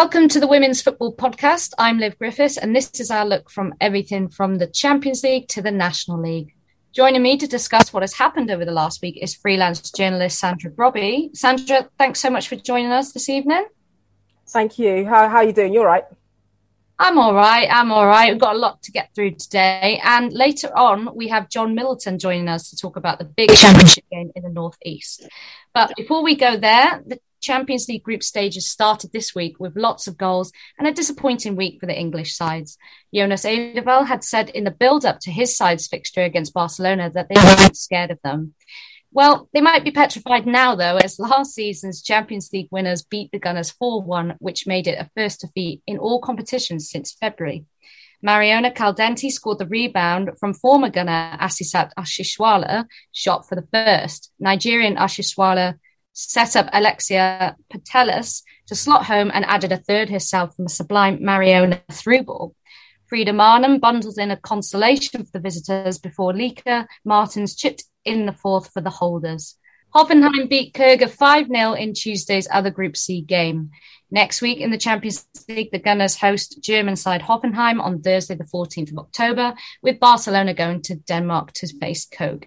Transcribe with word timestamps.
Welcome 0.00 0.28
to 0.28 0.38
the 0.38 0.46
Women's 0.46 0.80
Football 0.80 1.12
Podcast. 1.12 1.72
I'm 1.76 1.98
Liv 1.98 2.16
Griffiths, 2.20 2.56
and 2.56 2.74
this 2.74 3.00
is 3.00 3.10
our 3.10 3.26
look 3.26 3.50
from 3.50 3.74
everything 3.80 4.28
from 4.28 4.58
the 4.58 4.68
Champions 4.68 5.24
League 5.24 5.48
to 5.48 5.60
the 5.60 5.72
National 5.72 6.22
League. 6.22 6.54
Joining 6.92 7.20
me 7.20 7.36
to 7.36 7.48
discuss 7.48 7.92
what 7.92 8.04
has 8.04 8.12
happened 8.12 8.48
over 8.48 8.64
the 8.64 8.70
last 8.70 9.02
week 9.02 9.18
is 9.20 9.34
freelance 9.34 9.90
journalist 9.90 10.38
Sandra 10.38 10.70
Brobbey. 10.70 11.36
Sandra, 11.36 11.88
thanks 11.98 12.20
so 12.20 12.30
much 12.30 12.48
for 12.48 12.54
joining 12.54 12.92
us 12.92 13.10
this 13.10 13.28
evening. 13.28 13.66
Thank 14.50 14.78
you. 14.78 15.04
How, 15.04 15.28
how 15.28 15.38
are 15.38 15.44
you 15.44 15.52
doing? 15.52 15.74
You 15.74 15.80
all 15.80 15.86
right? 15.86 16.04
I'm 17.00 17.18
all 17.18 17.34
right. 17.34 17.66
I'm 17.68 17.90
all 17.90 18.06
right. 18.06 18.30
We've 18.30 18.40
got 18.40 18.54
a 18.54 18.58
lot 18.58 18.80
to 18.84 18.92
get 18.92 19.12
through 19.16 19.32
today. 19.32 20.00
And 20.04 20.32
later 20.32 20.70
on, 20.78 21.12
we 21.16 21.26
have 21.26 21.48
John 21.48 21.74
Middleton 21.74 22.20
joining 22.20 22.48
us 22.48 22.70
to 22.70 22.76
talk 22.76 22.94
about 22.94 23.18
the 23.18 23.24
big 23.24 23.50
championship 23.52 24.04
game 24.12 24.30
in 24.36 24.44
the 24.44 24.48
Northeast. 24.48 25.28
But 25.74 25.92
before 25.96 26.22
we 26.22 26.36
go 26.36 26.56
there, 26.56 27.02
the 27.04 27.18
Champions 27.40 27.88
League 27.88 28.02
group 28.02 28.22
stages 28.22 28.66
started 28.66 29.12
this 29.12 29.34
week 29.34 29.58
with 29.58 29.76
lots 29.76 30.06
of 30.06 30.16
goals 30.18 30.52
and 30.78 30.86
a 30.86 30.92
disappointing 30.92 31.56
week 31.56 31.78
for 31.80 31.86
the 31.86 31.98
English 31.98 32.34
sides. 32.34 32.78
Jonas 33.14 33.44
Eidevall 33.44 34.06
had 34.06 34.24
said 34.24 34.50
in 34.50 34.64
the 34.64 34.70
build 34.70 35.04
up 35.04 35.20
to 35.20 35.30
his 35.30 35.56
side's 35.56 35.86
fixture 35.86 36.22
against 36.22 36.54
Barcelona 36.54 37.10
that 37.10 37.28
they 37.28 37.40
weren't 37.40 37.76
scared 37.76 38.10
of 38.10 38.20
them. 38.22 38.54
Well, 39.10 39.48
they 39.54 39.60
might 39.60 39.84
be 39.84 39.90
petrified 39.90 40.46
now, 40.46 40.74
though, 40.74 40.98
as 40.98 41.18
last 41.18 41.54
season's 41.54 42.02
Champions 42.02 42.50
League 42.52 42.68
winners 42.70 43.02
beat 43.02 43.32
the 43.32 43.38
Gunners 43.38 43.70
4 43.70 44.02
1, 44.02 44.36
which 44.38 44.66
made 44.66 44.86
it 44.86 44.98
a 44.98 45.10
first 45.16 45.40
defeat 45.40 45.82
in 45.86 45.98
all 45.98 46.20
competitions 46.20 46.90
since 46.90 47.12
February. 47.12 47.64
Mariona 48.22 48.74
Caldentey 48.74 49.30
scored 49.30 49.58
the 49.58 49.66
rebound 49.66 50.32
from 50.38 50.52
former 50.52 50.90
gunner 50.90 51.36
Asisat 51.40 51.92
Oshoala, 51.96 52.84
shot 53.12 53.48
for 53.48 53.54
the 53.54 53.66
first. 53.72 54.32
Nigerian 54.40 54.96
Oshoala 54.96 55.78
set 56.18 56.56
up 56.56 56.68
Alexia 56.72 57.56
Putellas 57.72 58.42
to 58.66 58.74
slot 58.74 59.06
home 59.06 59.30
and 59.32 59.44
added 59.44 59.70
a 59.70 59.76
third 59.76 60.10
herself 60.10 60.56
from 60.56 60.66
a 60.66 60.68
sublime 60.68 61.18
Mariona 61.20 61.80
through 61.92 62.24
ball. 62.24 62.56
Frida 63.06 63.32
Maanum 63.32 63.80
bundles 63.80 64.18
in 64.18 64.32
a 64.32 64.36
consolation 64.36 65.24
for 65.24 65.30
the 65.32 65.40
visitors 65.40 65.98
before 65.98 66.32
Lieke 66.34 66.86
Martens 67.04 67.54
chipped 67.54 67.84
in 68.04 68.26
the 68.26 68.32
fourth 68.32 68.72
for 68.72 68.80
the 68.80 68.90
holders. 68.90 69.56
Hoffenheim 69.94 70.50
beat 70.50 70.74
Køge 70.74 71.08
5 71.08 71.46
0 71.46 71.72
in 71.74 71.94
Tuesday's 71.94 72.48
other 72.50 72.70
Group 72.70 72.96
C 72.96 73.22
game. 73.22 73.70
Next 74.10 74.42
week 74.42 74.58
in 74.58 74.70
the 74.70 74.76
Champions 74.76 75.24
League, 75.48 75.70
the 75.70 75.78
Gunners 75.78 76.16
host 76.16 76.58
German 76.60 76.96
side 76.96 77.22
Hoffenheim 77.22 77.80
on 77.80 78.02
Thursday, 78.02 78.34
the 78.34 78.44
14th 78.44 78.90
of 78.90 78.98
October, 78.98 79.54
with 79.82 80.00
Barcelona 80.00 80.52
going 80.52 80.82
to 80.82 80.96
Denmark 80.96 81.52
to 81.52 81.68
face 81.78 82.06
Køge. 82.06 82.44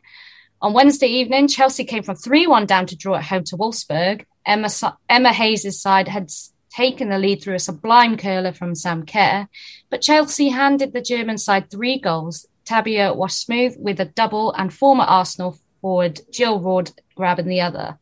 On 0.63 0.73
Wednesday 0.73 1.07
evening, 1.07 1.47
Chelsea 1.47 1.83
came 1.85 2.03
from 2.03 2.15
3 2.15 2.45
1 2.45 2.67
down 2.67 2.85
to 2.85 2.95
draw 2.95 3.15
at 3.15 3.23
home 3.23 3.43
to 3.45 3.57
Wolfsburg. 3.57 4.25
Emma, 4.45 4.69
Emma 5.09 5.33
Hayes' 5.33 5.81
side 5.81 6.07
had 6.07 6.31
taken 6.69 7.09
the 7.09 7.17
lead 7.17 7.41
through 7.41 7.55
a 7.55 7.59
sublime 7.59 8.15
curler 8.15 8.53
from 8.53 8.75
Sam 8.75 9.03
Kerr, 9.03 9.47
but 9.89 10.01
Chelsea 10.01 10.49
handed 10.49 10.93
the 10.93 11.01
German 11.01 11.39
side 11.39 11.71
three 11.71 11.99
goals. 11.99 12.45
Tabea 12.63 13.17
Wassmuth 13.17 13.75
with 13.79 13.99
a 13.99 14.05
double 14.05 14.53
and 14.53 14.71
former 14.71 15.03
Arsenal 15.03 15.57
forward 15.81 16.21
Jill 16.31 16.59
Roord 16.59 16.91
grabbing 17.15 17.47
the 17.47 17.61
other. 17.61 17.97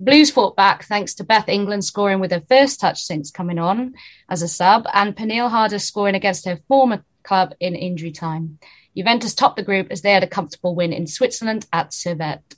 Blues 0.00 0.30
fought 0.30 0.56
back 0.56 0.84
thanks 0.84 1.14
to 1.16 1.24
Beth 1.24 1.50
England 1.50 1.84
scoring 1.84 2.18
with 2.18 2.30
her 2.30 2.42
first 2.48 2.80
touch 2.80 3.02
since 3.02 3.30
coming 3.30 3.58
on 3.58 3.92
as 4.30 4.40
a 4.40 4.48
sub, 4.48 4.86
and 4.94 5.14
Pernille 5.14 5.50
Harder 5.50 5.78
scoring 5.78 6.14
against 6.14 6.46
her 6.46 6.60
former 6.66 7.04
club 7.22 7.52
in 7.60 7.74
injury 7.74 8.10
time. 8.10 8.58
Juventus 8.96 9.34
topped 9.34 9.56
the 9.56 9.62
group 9.62 9.88
as 9.90 10.02
they 10.02 10.12
had 10.12 10.24
a 10.24 10.28
comfortable 10.28 10.74
win 10.74 10.92
in 10.92 11.06
Switzerland 11.06 11.66
at 11.72 11.90
Servette. 11.90 12.56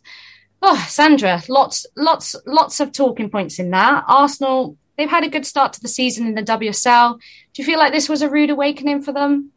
Oh, 0.62 0.84
Sandra, 0.88 1.43
lots, 1.48 1.87
lots, 1.97 2.37
lots 2.47 2.81
of 2.81 2.93
talking 2.93 3.31
points 3.31 3.59
in 3.59 3.70
that. 3.70 4.04
Arsenal, 4.06 4.76
they've 4.97 5.10
had 5.10 5.25
a 5.25 5.28
good 5.28 5.44
start 5.44 5.72
to 5.75 5.81
the 5.81 5.88
season 5.88 6.26
in 6.26 6.34
the 6.34 6.43
WSL. 6.43 7.19
Do 7.53 7.62
you 7.62 7.66
feel 7.66 7.78
like 7.78 7.93
this 7.93 8.09
was 8.09 8.22
a 8.22 8.31
rude 8.31 8.50
awakening 8.50 9.03
for 9.03 9.12
them? 9.12 9.50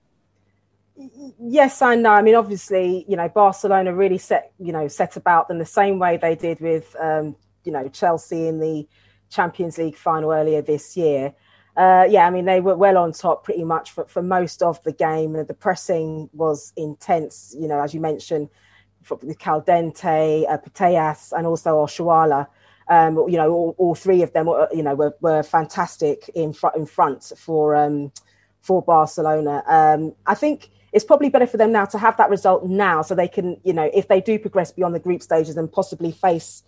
Yes, 1.39 1.81
I 1.81 1.95
know. 1.95 2.11
I 2.11 2.21
mean, 2.21 2.35
obviously, 2.35 3.05
you 3.07 3.17
know, 3.17 3.29
Barcelona 3.29 3.93
really 3.93 4.17
set, 4.17 4.51
you 4.59 4.71
know, 4.71 4.87
set 4.87 5.17
about 5.17 5.47
them 5.47 5.59
the 5.59 5.65
same 5.65 5.99
way 5.99 6.17
they 6.17 6.35
did 6.35 6.59
with, 6.59 6.95
um, 6.99 7.35
you 7.63 7.71
know, 7.71 7.87
Chelsea 7.89 8.47
in 8.47 8.59
the 8.59 8.87
Champions 9.29 9.77
League 9.77 9.97
final 9.97 10.31
earlier 10.31 10.61
this 10.61 10.95
year 10.95 11.33
uh, 11.77 12.05
yeah, 12.09 12.25
I 12.25 12.29
mean, 12.29 12.45
they 12.45 12.61
were 12.61 12.75
well 12.75 12.97
on 12.97 13.11
top 13.11 13.43
pretty 13.43 13.63
much 13.63 13.91
for, 13.91 14.05
for 14.05 14.21
most 14.21 14.61
of 14.61 14.81
the 14.83 14.93
game. 14.93 15.35
And 15.35 15.47
The 15.47 15.53
pressing 15.53 16.29
was 16.33 16.71
intense, 16.77 17.55
you 17.57 17.67
know, 17.67 17.81
as 17.81 17.93
you 17.93 17.99
mentioned, 17.99 18.49
with 19.09 19.37
Caldentey, 19.37 20.49
uh, 20.49 20.57
Putellas, 20.57 21.33
and 21.33 21.45
also 21.45 21.85
Oshoala. 21.85 22.47
Um, 22.87 23.17
you 23.27 23.37
know, 23.37 23.51
all, 23.51 23.75
all, 23.77 23.95
three 23.95 24.21
of 24.21 24.31
them, 24.33 24.47
you 24.71 24.83
know, 24.83 24.93
were, 24.93 25.15
were 25.19 25.41
fantastic 25.41 26.29
in 26.35 26.53
front 26.53 26.75
in 26.75 26.85
front 26.85 27.33
for 27.35 27.75
um, 27.75 28.11
for 28.61 28.81
Barcelona. 28.81 29.63
Um, 29.65 30.13
I 30.27 30.35
think 30.35 30.69
it's 30.93 31.03
probably 31.03 31.29
better 31.29 31.47
for 31.47 31.57
them 31.57 31.71
now 31.71 31.85
to 31.85 31.97
have 31.97 32.15
that 32.17 32.29
result 32.29 32.65
now, 32.65 33.01
so 33.01 33.15
they 33.15 33.27
can, 33.27 33.59
you 33.63 33.73
know, 33.73 33.89
if 33.93 34.07
they 34.07 34.21
do 34.21 34.37
progress 34.37 34.71
beyond 34.71 34.93
the 34.93 34.99
group 34.99 35.23
stages 35.23 35.57
and 35.57 35.71
possibly 35.71 36.11
face 36.11 36.63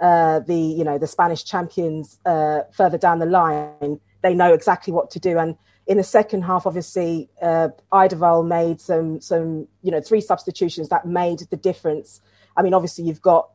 uh, 0.00 0.40
the, 0.40 0.54
you 0.54 0.84
know, 0.84 0.98
the 0.98 1.06
Spanish 1.06 1.42
champions 1.42 2.18
uh, 2.26 2.60
further 2.72 2.98
down 2.98 3.18
the 3.18 3.26
line 3.26 3.98
they 4.22 4.34
know 4.34 4.52
exactly 4.52 4.92
what 4.92 5.10
to 5.10 5.20
do. 5.20 5.38
And 5.38 5.56
in 5.86 5.96
the 5.96 6.04
second 6.04 6.42
half, 6.42 6.66
obviously, 6.66 7.28
uh, 7.40 7.68
Eidevall 7.92 8.46
made 8.46 8.80
some 8.80 9.20
some 9.20 9.66
you 9.82 9.90
know 9.90 10.00
three 10.00 10.20
substitutions 10.20 10.88
that 10.88 11.06
made 11.06 11.40
the 11.50 11.56
difference. 11.56 12.20
I 12.56 12.62
mean, 12.62 12.74
obviously, 12.74 13.04
you've 13.04 13.22
got 13.22 13.50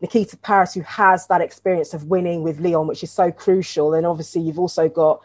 Nikita 0.00 0.36
Parris 0.38 0.74
who 0.74 0.80
has 0.82 1.26
that 1.28 1.40
experience 1.40 1.94
of 1.94 2.04
winning 2.04 2.42
with 2.42 2.60
Lyon, 2.60 2.86
which 2.86 3.02
is 3.02 3.10
so 3.10 3.30
crucial, 3.30 3.94
and 3.94 4.06
obviously, 4.06 4.42
you've 4.42 4.58
also 4.58 4.88
got 4.88 5.22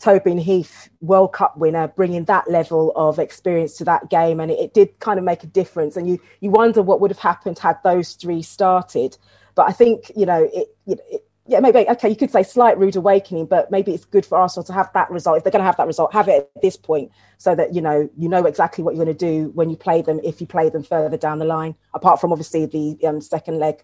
Tobin 0.00 0.38
Heath, 0.38 0.90
World 1.00 1.32
Cup 1.32 1.56
winner, 1.56 1.86
bringing 1.86 2.24
that 2.24 2.50
level 2.50 2.92
of 2.96 3.20
experience 3.20 3.76
to 3.76 3.84
that 3.84 4.10
game, 4.10 4.40
and 4.40 4.50
it, 4.50 4.58
it 4.58 4.74
did 4.74 4.98
kind 4.98 5.18
of 5.18 5.24
make 5.24 5.44
a 5.44 5.46
difference. 5.46 5.96
And 5.96 6.08
you 6.08 6.20
you 6.40 6.50
wonder 6.50 6.82
what 6.82 7.00
would 7.00 7.12
have 7.12 7.20
happened 7.20 7.60
had 7.60 7.78
those 7.84 8.14
three 8.14 8.42
started. 8.42 9.16
But 9.54 9.68
I 9.68 9.72
think 9.72 10.10
you 10.16 10.26
know 10.26 10.48
it, 10.52 10.76
it 10.86 11.24
yeah, 11.46 11.58
maybe 11.58 11.88
okay, 11.88 12.08
you 12.08 12.16
could 12.16 12.30
say 12.30 12.42
slight 12.44 12.78
rude 12.78 12.94
awakening, 12.94 13.46
but 13.46 13.70
maybe 13.70 13.92
it's 13.92 14.04
good 14.04 14.24
for 14.24 14.38
Arsenal 14.38 14.64
to 14.64 14.72
have 14.72 14.92
that 14.94 15.10
result. 15.10 15.38
If 15.38 15.44
they're 15.44 15.50
going 15.50 15.60
to 15.60 15.66
have 15.66 15.76
that 15.76 15.88
result, 15.88 16.12
have 16.12 16.28
it 16.28 16.50
at 16.54 16.62
this 16.62 16.76
point, 16.76 17.10
so 17.38 17.54
that 17.56 17.74
you 17.74 17.80
know 17.80 18.08
you 18.16 18.28
know 18.28 18.46
exactly 18.46 18.84
what 18.84 18.94
you're 18.94 19.04
going 19.04 19.16
to 19.16 19.26
do 19.26 19.50
when 19.54 19.68
you 19.68 19.76
play 19.76 20.02
them. 20.02 20.20
If 20.22 20.40
you 20.40 20.46
play 20.46 20.68
them 20.68 20.84
further 20.84 21.16
down 21.16 21.40
the 21.40 21.44
line, 21.44 21.74
apart 21.94 22.20
from 22.20 22.30
obviously 22.30 22.66
the 22.66 23.06
um, 23.06 23.20
second 23.20 23.58
leg. 23.58 23.82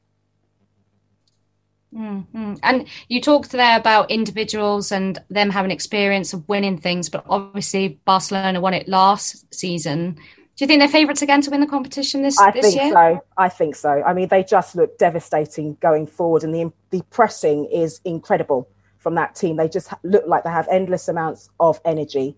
Mm-hmm. 1.92 2.54
And 2.62 2.86
you 3.08 3.20
talked 3.20 3.50
there 3.50 3.78
about 3.78 4.10
individuals 4.10 4.92
and 4.92 5.18
them 5.30 5.50
having 5.50 5.70
experience 5.70 6.32
of 6.32 6.46
winning 6.48 6.78
things, 6.78 7.08
but 7.08 7.24
obviously 7.28 8.00
Barcelona 8.04 8.60
won 8.60 8.74
it 8.74 8.88
last 8.88 9.52
season. 9.54 10.18
Do 10.58 10.64
you 10.64 10.66
think 10.66 10.80
they're 10.80 10.88
favourites 10.88 11.22
again 11.22 11.40
to 11.42 11.52
win 11.52 11.60
the 11.60 11.68
competition 11.68 12.22
this, 12.22 12.36
I 12.36 12.50
this 12.50 12.66
think 12.66 12.82
year? 12.82 12.92
so. 12.92 13.24
I 13.36 13.48
think 13.48 13.76
so. 13.76 14.02
I 14.04 14.12
mean, 14.12 14.26
they 14.26 14.42
just 14.42 14.74
look 14.74 14.98
devastating 14.98 15.76
going 15.80 16.08
forward, 16.08 16.42
and 16.42 16.52
the 16.52 16.72
the 16.90 17.00
pressing 17.10 17.66
is 17.66 18.00
incredible 18.04 18.68
from 18.98 19.14
that 19.14 19.36
team. 19.36 19.54
They 19.54 19.68
just 19.68 19.92
look 20.02 20.26
like 20.26 20.42
they 20.42 20.50
have 20.50 20.66
endless 20.68 21.06
amounts 21.06 21.48
of 21.60 21.80
energy. 21.84 22.34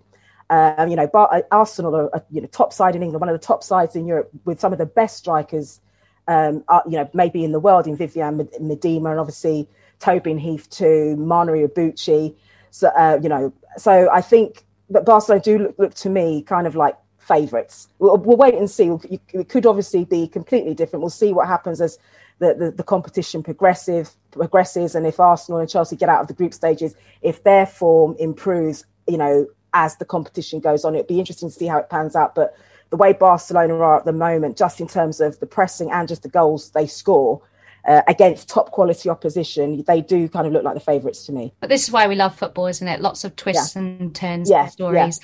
Um, 0.50 0.90
you 0.90 0.96
know, 0.96 1.06
Bar- 1.06 1.32
uh, 1.32 1.40
Arsenal 1.50 1.96
are, 1.96 2.14
are, 2.14 2.22
you 2.30 2.42
know 2.42 2.46
top 2.48 2.74
side 2.74 2.94
in 2.94 3.02
England, 3.02 3.22
one 3.22 3.30
of 3.30 3.40
the 3.40 3.46
top 3.46 3.62
sides 3.62 3.96
in 3.96 4.06
Europe, 4.06 4.28
with 4.44 4.60
some 4.60 4.74
of 4.74 4.78
the 4.78 4.84
best 4.84 5.16
strikers. 5.16 5.80
Um, 6.28 6.62
are, 6.68 6.82
you 6.84 6.98
know, 6.98 7.08
maybe 7.14 7.42
in 7.42 7.52
the 7.52 7.58
world 7.58 7.86
in 7.86 7.96
Vivianne 7.96 8.46
Miedema 8.60 9.12
and 9.12 9.18
obviously 9.18 9.66
Tobin 9.98 10.36
Heath 10.36 10.68
too, 10.68 11.16
Mana 11.16 11.52
Iwabuchi. 11.52 12.36
So 12.70 12.88
uh, 12.88 13.18
you 13.22 13.30
know, 13.30 13.50
so 13.78 14.10
I 14.12 14.20
think 14.20 14.66
that 14.90 15.06
Barcelona 15.06 15.42
do 15.42 15.58
look, 15.58 15.78
look 15.78 15.94
to 15.94 16.10
me 16.10 16.42
kind 16.42 16.66
of 16.66 16.76
like 16.76 16.96
favourites. 17.30 17.88
We'll, 18.00 18.16
we'll, 18.16 18.36
wait 18.36 18.54
and 18.54 18.68
see. 18.68 18.90
It 19.32 19.48
could 19.48 19.64
obviously 19.64 20.04
be 20.04 20.26
completely 20.26 20.74
different. 20.74 21.02
We'll 21.02 21.10
see 21.10 21.32
what 21.32 21.46
happens 21.46 21.80
as 21.80 21.96
the, 22.40 22.54
the, 22.54 22.70
the, 22.72 22.82
competition 22.82 23.42
progressive 23.42 24.10
progresses, 24.32 24.94
and 24.94 25.06
if 25.06 25.20
Arsenal 25.20 25.60
and 25.60 25.68
Chelsea 25.68 25.94
get 25.94 26.08
out 26.08 26.22
of 26.22 26.26
the 26.26 26.34
group 26.34 26.52
stages, 26.52 26.94
if 27.22 27.44
their 27.44 27.66
form 27.66 28.16
improves, 28.18 28.84
you 29.06 29.18
know, 29.18 29.46
as 29.74 29.96
the 29.96 30.04
competition 30.04 30.58
goes 30.58 30.84
on, 30.84 30.94
it'd 30.94 31.06
be 31.06 31.20
interesting 31.20 31.48
to 31.48 31.54
see 31.54 31.66
how 31.66 31.78
it 31.78 31.88
pans 31.88 32.16
out. 32.16 32.34
But 32.34 32.56
the 32.88 32.96
way 32.96 33.12
Barcelona 33.12 33.74
are 33.78 33.98
at 33.98 34.06
the 34.06 34.12
moment, 34.12 34.56
just 34.56 34.80
in 34.80 34.88
terms 34.88 35.20
of 35.20 35.38
the 35.38 35.46
pressing 35.46 35.92
and 35.92 36.08
just 36.08 36.22
the 36.22 36.28
goals 36.28 36.70
they 36.70 36.86
score. 36.86 37.40
Uh, 37.88 38.02
against 38.06 38.46
top 38.46 38.72
quality 38.72 39.08
opposition, 39.08 39.82
they 39.86 40.02
do 40.02 40.28
kind 40.28 40.46
of 40.46 40.52
look 40.52 40.62
like 40.62 40.74
the 40.74 40.80
favourites 40.80 41.24
to 41.24 41.32
me. 41.32 41.50
But 41.60 41.70
this 41.70 41.84
is 41.84 41.90
why 41.90 42.08
we 42.08 42.14
love 42.14 42.36
football, 42.36 42.66
isn't 42.66 42.86
it? 42.86 43.00
Lots 43.00 43.24
of 43.24 43.34
twists 43.36 43.74
yeah. 43.74 43.80
and 43.80 44.14
turns 44.14 44.50
yeah, 44.50 44.64
and 44.64 44.70
stories. 44.70 45.18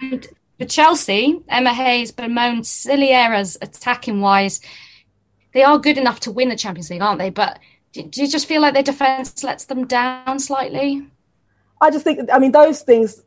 Yeah. 0.00 0.08
And 0.12 0.28
for 0.58 0.64
Chelsea, 0.64 1.40
Emma 1.48 1.72
Hayes 1.72 2.10
bemoaned 2.12 2.66
silly 2.66 3.10
errors 3.10 3.56
attacking 3.62 4.20
wise. 4.20 4.60
They 5.54 5.62
are 5.62 5.78
good 5.78 5.98
enough 5.98 6.20
to 6.20 6.32
win 6.32 6.48
the 6.48 6.56
Champions 6.56 6.90
League, 6.90 7.02
aren't 7.02 7.20
they? 7.20 7.30
But 7.30 7.58
do, 7.92 8.02
you 8.12 8.28
just 8.28 8.46
feel 8.46 8.60
like 8.60 8.74
their 8.74 8.82
defence 8.82 9.42
lets 9.44 9.66
them 9.66 9.86
down 9.86 10.38
slightly? 10.38 11.06
I 11.80 11.90
just 11.90 12.04
think, 12.04 12.28
I 12.32 12.38
mean, 12.38 12.52
those 12.52 12.82
things, 12.82 13.22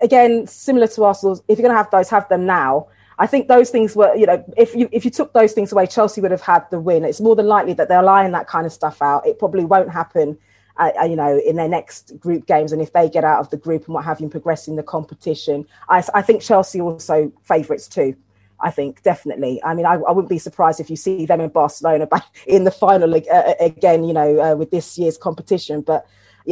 again, 0.00 0.46
similar 0.46 0.86
to 0.88 1.04
Arsenal, 1.04 1.42
if 1.48 1.58
you're 1.58 1.68
going 1.68 1.74
to 1.74 1.76
have 1.76 1.90
those, 1.90 2.08
have 2.10 2.28
them 2.28 2.46
now. 2.46 2.88
I 3.18 3.26
think 3.26 3.48
those 3.48 3.70
things 3.70 3.96
were, 3.96 4.14
you 4.14 4.26
know, 4.26 4.44
if 4.56 4.76
you 4.76 4.88
if 4.92 5.04
you 5.04 5.10
took 5.10 5.32
those 5.32 5.52
things 5.52 5.72
away, 5.72 5.88
Chelsea 5.88 6.20
would 6.20 6.30
have 6.30 6.40
had 6.40 6.70
the 6.70 6.78
win. 6.78 7.04
It's 7.04 7.20
more 7.20 7.34
than 7.34 7.48
likely 7.48 7.72
that 7.72 7.88
they're 7.88 8.02
lying 8.02 8.30
that 8.30 8.46
kind 8.46 8.64
of 8.64 8.72
stuff 8.72 9.02
out. 9.02 9.26
It 9.26 9.40
probably 9.40 9.64
won't 9.64 9.90
happen 9.90 10.38
uh, 10.78 10.90
uh, 11.00 11.04
you 11.04 11.16
know, 11.16 11.38
in 11.38 11.56
their 11.56 11.68
next 11.68 12.18
group 12.18 12.46
games, 12.46 12.72
and 12.72 12.80
if 12.80 12.92
they 12.92 13.08
get 13.08 13.24
out 13.24 13.40
of 13.40 13.50
the 13.50 13.56
group 13.56 13.86
and 13.86 13.94
what 13.94 14.04
have 14.04 14.20
you, 14.20 14.28
progress 14.28 14.68
in 14.68 14.76
the 14.76 14.82
competition, 14.82 15.66
I, 15.88 16.04
I 16.14 16.22
think 16.22 16.42
Chelsea 16.42 16.80
also 16.80 17.32
favourites 17.42 17.88
too. 17.88 18.14
I 18.60 18.70
think 18.70 19.02
definitely. 19.02 19.62
I 19.62 19.74
mean, 19.74 19.86
I, 19.86 19.94
I, 19.94 20.10
wouldn't 20.10 20.28
be 20.28 20.38
surprised 20.38 20.80
if 20.80 20.90
you 20.90 20.96
see 20.96 21.26
them 21.26 21.40
in 21.40 21.48
Barcelona 21.50 22.06
back 22.06 22.24
in 22.46 22.64
the 22.64 22.70
final 22.70 23.14
uh, 23.14 23.20
uh, 23.32 23.54
again. 23.60 24.04
You 24.04 24.12
know, 24.12 24.40
uh, 24.40 24.56
with 24.56 24.70
this 24.70 24.98
year's 24.98 25.18
competition, 25.18 25.82
but. 25.82 26.06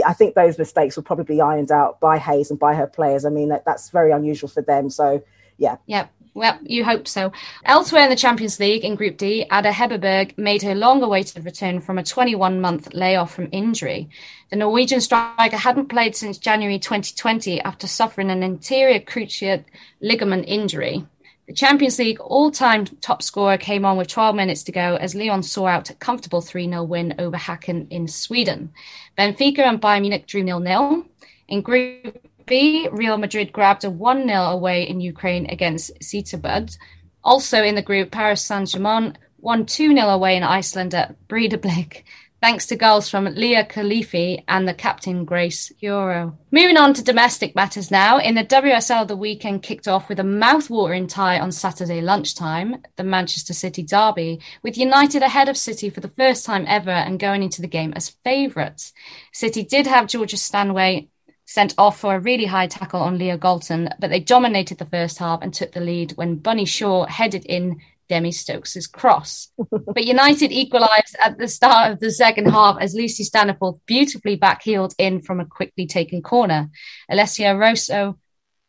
I 0.04 0.12
think 0.12 0.34
those 0.34 0.58
mistakes 0.58 0.94
will 0.94 1.04
probably 1.04 1.24
be 1.24 1.40
ironed 1.40 1.72
out 1.72 2.00
by 2.00 2.18
Hayes 2.18 2.50
and 2.50 2.60
by 2.60 2.74
her 2.74 2.86
players. 2.86 3.24
I 3.24 3.30
mean, 3.30 3.48
that, 3.48 3.64
that's 3.64 3.88
very 3.88 4.12
unusual 4.12 4.50
for 4.50 4.60
them. 4.60 4.90
So, 4.90 5.24
yeah. 5.56 5.76
Yeah. 5.86 6.08
Well, 6.36 6.58
you 6.64 6.84
hope 6.84 7.08
so. 7.08 7.32
Elsewhere 7.64 8.04
in 8.04 8.10
the 8.10 8.14
Champions 8.14 8.60
League 8.60 8.84
in 8.84 8.94
Group 8.94 9.16
D, 9.16 9.46
Ada 9.50 9.72
Hegerberg 9.72 10.36
made 10.36 10.60
her 10.60 10.74
long 10.74 11.02
awaited 11.02 11.42
return 11.46 11.80
from 11.80 11.96
a 11.96 12.02
21 12.02 12.60
month 12.60 12.92
layoff 12.92 13.34
from 13.34 13.48
injury. 13.52 14.10
The 14.50 14.56
Norwegian 14.56 15.00
striker 15.00 15.56
hadn't 15.56 15.88
played 15.88 16.14
since 16.14 16.36
January 16.36 16.78
2020 16.78 17.62
after 17.62 17.86
suffering 17.86 18.30
an 18.30 18.42
anterior 18.42 19.00
cruciate 19.00 19.64
ligament 20.02 20.44
injury. 20.46 21.06
The 21.46 21.54
Champions 21.54 21.98
League 21.98 22.20
all 22.20 22.50
time 22.50 22.84
top 22.84 23.22
scorer 23.22 23.56
came 23.56 23.86
on 23.86 23.96
with 23.96 24.08
12 24.08 24.36
minutes 24.36 24.62
to 24.64 24.72
go 24.72 24.96
as 24.96 25.14
Lyon 25.14 25.42
saw 25.42 25.68
out 25.68 25.88
a 25.88 25.94
comfortable 25.94 26.42
3 26.42 26.68
0 26.68 26.82
win 26.84 27.14
over 27.18 27.38
Häcken 27.38 27.86
in 27.88 28.08
Sweden. 28.08 28.74
Benfica 29.16 29.60
and 29.60 29.80
Bayern 29.80 30.02
Munich 30.02 30.26
drew 30.26 30.44
0 30.44 30.62
0. 30.62 31.06
In 31.48 31.62
Group 31.62 32.20
B, 32.46 32.88
Real 32.90 33.18
Madrid 33.18 33.52
grabbed 33.52 33.84
a 33.84 33.90
1 33.90 34.28
0 34.28 34.40
away 34.40 34.88
in 34.88 35.00
Ukraine 35.00 35.46
against 35.46 35.92
Sittard. 36.00 36.76
Also 37.24 37.62
in 37.62 37.74
the 37.74 37.82
group, 37.82 38.12
Paris 38.12 38.42
Saint 38.42 38.68
Germain 38.68 39.18
won 39.38 39.66
2 39.66 39.94
0 39.94 40.08
away 40.08 40.36
in 40.36 40.42
Iceland 40.44 40.94
at 40.94 41.16
Breidablik, 41.28 42.04
thanks 42.40 42.66
to 42.66 42.76
goals 42.76 43.08
from 43.08 43.26
Léa 43.26 43.68
Khelifi 43.68 44.44
and 44.46 44.68
the 44.68 44.74
captain 44.74 45.24
Grace 45.24 45.72
Geyoro. 45.82 46.36
Moving 46.52 46.76
on 46.76 46.94
to 46.94 47.02
domestic 47.02 47.56
matters 47.56 47.90
now. 47.90 48.18
In 48.18 48.36
the 48.36 48.44
WSL, 48.44 49.08
the 49.08 49.16
weekend 49.16 49.64
kicked 49.64 49.88
off 49.88 50.08
with 50.08 50.20
a 50.20 50.24
mouth-watering 50.24 51.08
tie 51.08 51.40
on 51.40 51.50
Saturday 51.50 52.00
lunchtime, 52.00 52.82
the 52.94 53.02
Manchester 53.02 53.54
City 53.54 53.82
derby, 53.82 54.38
with 54.62 54.78
United 54.78 55.22
ahead 55.22 55.48
of 55.48 55.56
City 55.56 55.90
for 55.90 56.00
the 56.00 56.08
first 56.08 56.44
time 56.44 56.64
ever 56.68 56.90
and 56.90 57.18
going 57.18 57.42
into 57.42 57.60
the 57.60 57.66
game 57.66 57.92
as 57.94 58.10
favourites. 58.22 58.92
City 59.32 59.64
did 59.64 59.86
have 59.88 60.06
Georgia 60.06 60.36
Stanway 60.36 61.08
sent 61.46 61.74
off 61.78 61.98
for 62.00 62.14
a 62.14 62.20
really 62.20 62.44
high 62.44 62.66
tackle 62.66 63.00
on 63.00 63.18
Leah 63.18 63.38
Galton, 63.38 63.88
but 63.98 64.10
they 64.10 64.20
dominated 64.20 64.78
the 64.78 64.84
first 64.84 65.18
half 65.18 65.40
and 65.42 65.54
took 65.54 65.72
the 65.72 65.80
lead 65.80 66.12
when 66.12 66.36
Bunny 66.36 66.64
Shaw 66.64 67.06
headed 67.06 67.44
in 67.46 67.80
Demi 68.08 68.32
Stokes' 68.32 68.86
cross. 68.86 69.48
but 69.70 70.04
United 70.04 70.52
equalised 70.52 71.16
at 71.24 71.38
the 71.38 71.48
start 71.48 71.92
of 71.92 72.00
the 72.00 72.10
second 72.10 72.46
half 72.46 72.78
as 72.80 72.94
Lucy 72.94 73.24
Staniforth 73.24 73.78
beautifully 73.86 74.36
backheeled 74.36 74.94
in 74.98 75.22
from 75.22 75.40
a 75.40 75.46
quickly 75.46 75.86
taken 75.86 76.20
corner. 76.20 76.70
Alessia 77.10 77.58
Russo, 77.58 78.18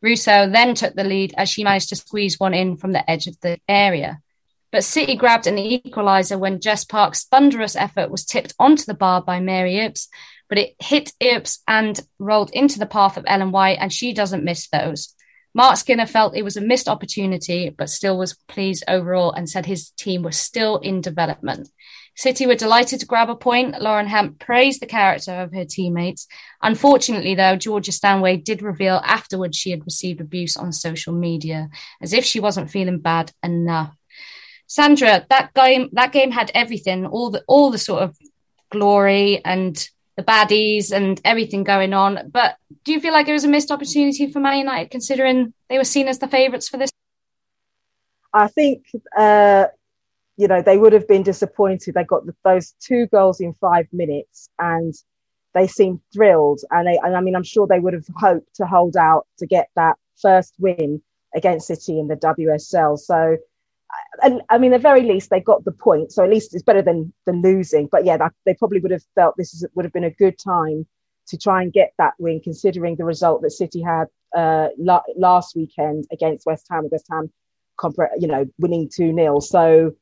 Russo 0.02 0.50
then 0.50 0.76
took 0.76 0.96
the 0.96 1.04
lead 1.04 1.34
as 1.36 1.50
she 1.50 1.64
managed 1.64 1.90
to 1.90 1.96
squeeze 1.96 2.40
one 2.40 2.54
in 2.54 2.78
from 2.78 2.94
the 2.94 3.10
edge 3.10 3.28
of 3.28 3.40
the 3.42 3.60
area. 3.68 4.22
But 4.72 4.84
City 4.84 5.16
grabbed 5.16 5.48
an 5.48 5.56
equaliser 5.56 6.38
when 6.38 6.60
Jess 6.60 6.84
Park's 6.84 7.24
thunderous 7.24 7.76
effort 7.76 8.12
was 8.12 8.26
tipped 8.26 8.54
onto 8.60 8.84
the 8.84 8.94
bar 8.94 9.22
by 9.22 9.40
Mary 9.40 9.80
Earps, 9.80 10.10
but 10.50 10.58
it 10.58 10.76
hit 10.80 11.12
Earps 11.22 11.60
and 11.68 12.00
rolled 12.20 12.52
into 12.52 12.80
the 12.80 12.86
path 12.86 13.18
of 13.18 13.26
Ellen 13.28 13.52
White, 13.52 13.78
and 13.80 13.92
she 13.92 14.14
doesn't 14.14 14.44
miss 14.44 14.68
those. 14.70 15.14
Mark 15.54 15.78
Skinner 15.78 16.06
felt 16.06 16.36
it 16.36 16.44
was 16.44 16.58
a 16.58 16.62
missed 16.62 16.88
opportunity, 16.88 17.70
but 17.70 17.90
still 17.90 18.18
was 18.18 18.38
pleased 18.48 18.84
overall 18.88 19.32
and 19.32 19.50
said 19.50 19.66
his 19.66 19.90
team 19.92 20.22
was 20.22 20.38
still 20.38 20.78
in 20.78 21.02
development. 21.02 21.70
City 22.16 22.48
were 22.48 22.56
delighted 22.56 23.00
to 23.00 23.06
grab 23.06 23.30
a 23.30 23.36
point. 23.36 23.80
Lauren 23.82 24.08
Hemp 24.08 24.40
praised 24.40 24.82
the 24.82 24.88
character 24.88 25.32
of 25.32 25.54
her 25.54 25.66
teammates. 25.66 26.28
Unfortunately, 26.62 27.36
though, 27.36 27.56
Georgia 27.56 27.92
Stanway 27.92 28.38
did 28.38 28.62
reveal 28.62 29.02
afterwards 29.04 29.58
she 29.58 29.72
had 29.72 29.86
received 29.86 30.20
abuse 30.20 30.58
on 30.58 30.72
social 30.72 31.14
media, 31.14 31.70
as 32.02 32.14
if 32.14 32.26
she 32.26 32.40
wasn't 32.40 32.72
feeling 32.72 33.00
bad 33.00 33.32
enough. 33.44 33.96
Sandra, 34.68 35.26
that 35.30 35.54
game 35.54 35.90
that 35.94 36.12
game 36.12 36.32
had 36.32 36.52
everything, 36.54 37.06
all 37.06 37.30
the 37.30 37.44
all 37.48 37.72
the 37.72 37.78
sort 37.78 38.04
of 38.04 38.18
glory 38.70 39.44
and 39.46 39.88
the 40.18 40.24
baddies 40.24 40.92
and 40.92 41.22
everything 41.24 41.64
going 41.64 41.94
on. 41.94 42.30
But 42.34 42.58
do 42.84 42.92
you 42.92 43.00
feel 43.00 43.14
like 43.14 43.30
it 43.30 43.34
was 43.34 43.46
a 43.46 43.48
missed 43.48 43.72
opportunity 43.72 44.30
for 44.30 44.40
Man 44.40 44.58
United, 44.58 44.92
considering 44.92 45.54
they 45.70 45.78
were 45.78 45.84
seen 45.84 46.08
as 46.08 46.20
the 46.20 46.28
favourites 46.28 46.68
for 46.68 46.78
this? 46.78 46.90
I 48.34 48.48
think 48.48 48.86
uh, 49.16 49.68
you 50.36 50.48
know 50.48 50.62
they 50.62 50.78
would 50.78 50.94
have 50.94 51.08
been 51.08 51.24
disappointed. 51.24 51.94
They 51.94 52.04
got 52.04 52.26
the, 52.26 52.36
those 52.44 52.74
two 52.82 53.06
goals 53.08 53.40
in 53.40 53.54
five 53.54 53.88
minutes, 53.94 54.50
and 54.60 54.94
they 55.54 55.68
seemed 55.68 56.02
thrilled. 56.14 56.62
And, 56.72 56.88
they, 56.88 57.00
and 57.02 57.16
I 57.16 57.22
mean, 57.22 57.36
I'm 57.36 57.44
sure 57.44 57.68
they 57.68 57.80
would 57.80 57.94
have 57.94 58.08
hoped 58.16 58.56
to 58.56 58.66
hold 58.66 58.98
out 58.98 59.28
to 59.38 59.46
get 59.46 59.70
that 59.76 59.98
first 60.18 60.56
win 60.60 61.02
against 61.36 61.68
City 61.68 62.00
in 62.00 62.08
the 62.08 62.16
WSL. 62.16 62.98
So 62.98 63.38
and 64.24 64.42
I 64.50 64.58
mean, 64.58 64.74
at 64.74 64.78
the 64.78 64.84
very 64.84 65.02
least, 65.02 65.30
they 65.30 65.40
got 65.40 65.64
the 65.64 65.72
point. 65.72 66.12
So 66.12 66.24
at 66.24 66.30
least 66.30 66.54
it's 66.54 66.64
better 66.64 66.82
than 66.82 67.14
than 67.26 67.42
losing. 67.42 67.88
But 67.92 68.06
yeah, 68.06 68.18
that, 68.18 68.34
they 68.46 68.54
probably 68.54 68.80
would 68.80 68.92
have 68.92 69.04
felt 69.16 69.36
this 69.38 69.54
is, 69.54 69.66
would 69.76 69.86
have 69.86 69.94
been 69.94 70.04
a 70.04 70.12
good 70.12 70.38
time 70.38 70.86
to 71.28 71.38
try 71.38 71.62
and 71.62 71.74
get 71.74 71.94
that 71.98 72.14
win, 72.20 72.40
considering 72.42 72.96
the 72.96 73.04
result 73.06 73.42
that 73.42 73.52
City 73.52 73.82
had 73.82 74.06
uh, 74.36 74.70
la- 74.78 75.04
last 75.16 75.56
weekend 75.56 76.06
against 76.12 76.46
West 76.46 76.68
Ham. 76.70 76.88
West 76.92 77.08
Ham, 77.12 77.32
you 78.20 78.28
know, 78.28 78.46
winning 78.58 78.90
two 78.94 79.14
0 79.14 79.40
So 79.40 79.94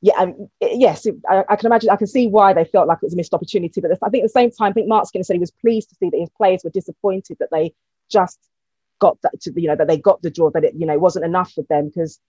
yeah, 0.00 0.14
um, 0.18 0.48
yes, 0.60 1.06
it, 1.06 1.16
I, 1.28 1.44
I, 1.48 1.56
can 1.56 1.66
imagine. 1.66 1.90
I 1.90 1.96
can 1.96 2.06
see 2.06 2.28
why 2.28 2.52
they 2.52 2.64
felt 2.64 2.88
like 2.88 2.98
it 3.02 3.06
was 3.06 3.14
a 3.14 3.16
missed 3.16 3.34
opportunity. 3.34 3.80
But 3.80 3.90
I 4.02 4.10
think 4.10 4.22
at 4.22 4.26
the 4.26 4.40
same 4.40 4.50
time, 4.50 4.70
I 4.70 4.72
think 4.72 4.88
Mark 4.88 5.06
Skinner 5.06 5.24
said 5.24 5.34
he 5.34 5.40
was 5.40 5.50
pleased 5.50 5.88
to 5.88 5.94
see 5.96 6.10
that 6.10 6.20
his 6.20 6.30
players 6.36 6.62
were 6.62 6.70
disappointed 6.70 7.38
that 7.40 7.48
they 7.50 7.72
just 8.10 8.38
got 9.00 9.16
that, 9.22 9.40
to, 9.40 9.52
you 9.56 9.68
know, 9.68 9.76
that 9.76 9.88
they 9.88 9.96
got 9.96 10.20
the 10.20 10.30
draw. 10.30 10.50
That 10.50 10.64
it, 10.64 10.74
you 10.76 10.84
know, 10.86 10.98
wasn't 10.98 11.24
enough 11.24 11.52
for 11.52 11.64
them 11.70 11.86
because 11.86 12.20